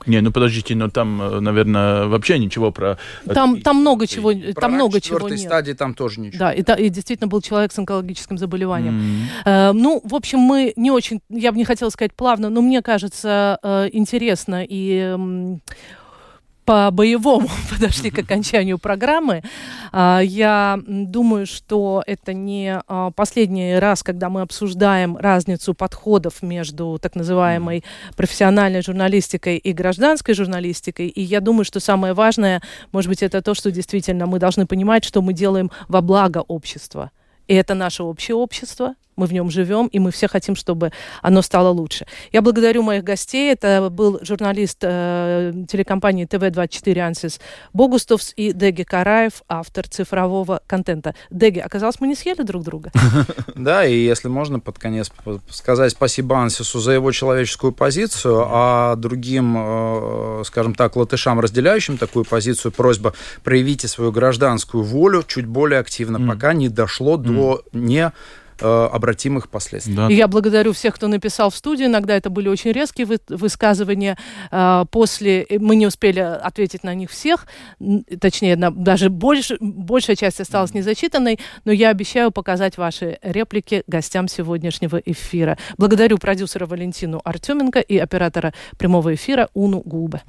[0.06, 2.98] Не, ну подождите, но там, э, наверное, вообще ничего про...
[3.26, 5.40] Там, там много чего, про там много чего нет.
[5.40, 6.38] стадии там тоже ничего.
[6.38, 8.98] Да, и, и действительно был человек с онкологическим заболеванием.
[8.98, 9.70] Mm-hmm.
[9.70, 12.82] Э, ну, в общем, мы не очень, я бы не хотела сказать плавно, но мне
[12.82, 15.58] кажется э, интересно и э,
[16.70, 19.42] по-боевому подошли к окончанию программы.
[19.90, 27.00] А, я думаю, что это не а, последний раз, когда мы обсуждаем разницу подходов между
[27.02, 27.82] так называемой
[28.16, 31.08] профессиональной журналистикой и гражданской журналистикой.
[31.08, 32.62] И я думаю, что самое важное,
[32.92, 37.10] может быть, это то, что действительно мы должны понимать, что мы делаем во благо общества.
[37.48, 40.92] И это наше общее общество, мы в нем живем, и мы все хотим, чтобы
[41.22, 42.06] оно стало лучше.
[42.32, 43.52] Я благодарю моих гостей.
[43.52, 47.40] Это был журналист э, телекомпании ТВ-24 Ансис
[47.74, 51.14] Богустовс и Деги Караев, автор цифрового контента.
[51.30, 52.90] Деги, оказалось, мы не съели друг друга.
[53.54, 55.10] Да, и если можно под конец
[55.50, 62.24] сказать спасибо Ансису за его человеческую позицию, а другим, э, скажем так, латышам, разделяющим такую
[62.24, 63.12] позицию, просьба
[63.44, 68.12] проявите свою гражданскую волю чуть более активно, пока не дошло до не
[68.60, 69.94] Э, обратимых последствий.
[69.94, 70.08] Да.
[70.08, 71.88] я благодарю всех, кто написал в студию.
[71.88, 74.18] Иногда это были очень резкие вы, высказывания.
[74.50, 77.46] Э, после мы не успели ответить на них всех,
[78.20, 84.28] точнее, на, даже больше, большая часть осталась незачитанной, но я обещаю показать ваши реплики гостям
[84.28, 85.56] сегодняшнего эфира.
[85.78, 90.22] Благодарю продюсера Валентину Артеменко и оператора прямого эфира Уну Гулбе.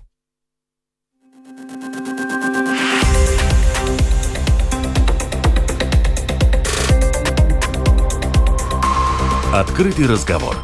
[9.53, 10.55] Открытый разговор.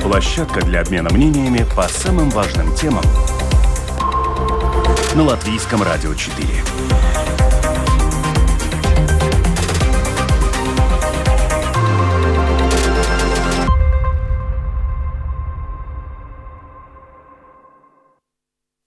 [0.00, 3.02] Площадка для обмена мнениями по самым важным темам
[5.16, 6.46] на Латвийском радио 4.